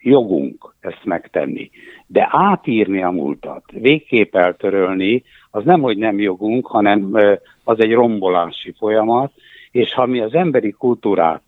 jogunk 0.00 0.74
ezt 0.80 1.04
megtenni. 1.04 1.70
De 2.06 2.28
átírni 2.30 3.02
a 3.02 3.10
múltat, 3.10 3.64
végképp 3.72 4.36
eltörölni, 4.36 5.22
az 5.50 5.64
nem, 5.64 5.80
hogy 5.80 5.96
nem 5.96 6.18
jogunk, 6.18 6.66
hanem 6.66 7.16
az 7.64 7.80
egy 7.80 7.92
rombolási 7.92 8.74
folyamat, 8.78 9.32
és 9.70 9.92
ha 9.94 10.06
mi 10.06 10.20
az 10.20 10.34
emberi 10.34 10.70
kultúrát 10.70 11.42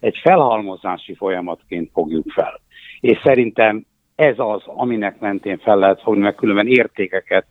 egy 0.00 0.18
felhalmozási 0.22 1.14
folyamatként 1.14 1.90
fogjuk 1.92 2.30
fel, 2.30 2.60
és 3.00 3.18
szerintem 3.22 3.84
ez 4.14 4.34
az, 4.38 4.62
aminek 4.64 5.20
mentén 5.20 5.58
fel 5.58 5.76
lehet 5.76 6.02
fogni, 6.02 6.20
mert 6.20 6.36
különben 6.36 6.66
értékeket 6.66 7.46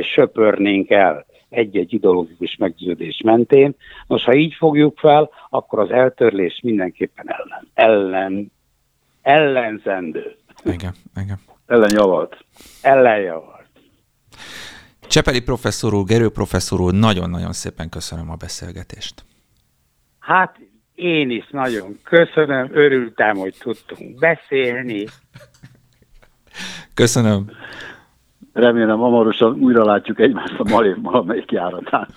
söpörnénk 0.00 0.90
el 0.90 1.26
egy-egy 1.48 1.94
ideológikus 1.94 2.56
meggyőződés 2.56 3.20
mentén. 3.24 3.74
Nos, 4.06 4.24
ha 4.24 4.34
így 4.34 4.54
fogjuk 4.54 4.98
fel, 4.98 5.30
akkor 5.48 5.78
az 5.78 5.90
eltörlés 5.90 6.60
mindenképpen 6.62 7.26
ellen, 7.28 7.68
ellen 7.74 8.52
ellenzendő. 9.30 10.36
Igen, 10.64 10.94
igen. 11.22 11.38
Ellenjavalt. 11.66 12.44
Ellenjavalt. 12.82 13.68
Csepeli 15.06 15.40
professzor 15.40 15.94
úr, 15.94 16.04
Gerő 16.04 16.28
professzor 16.28 16.80
úr, 16.80 16.92
nagyon-nagyon 16.94 17.52
szépen 17.52 17.88
köszönöm 17.88 18.30
a 18.30 18.34
beszélgetést. 18.34 19.24
Hát 20.18 20.56
én 20.94 21.30
is 21.30 21.48
nagyon 21.50 21.98
köszönöm, 22.02 22.68
örültem, 22.72 23.36
hogy 23.36 23.54
tudtunk 23.58 24.18
beszélni. 24.18 25.04
Köszönöm. 26.94 27.50
Remélem 28.52 28.98
hamarosan 28.98 29.52
újra 29.60 29.84
látjuk 29.84 30.20
egymást 30.20 30.58
a 30.58 30.68
Malév 30.68 30.96
valamelyik 31.02 31.50
járatán. 31.50 32.08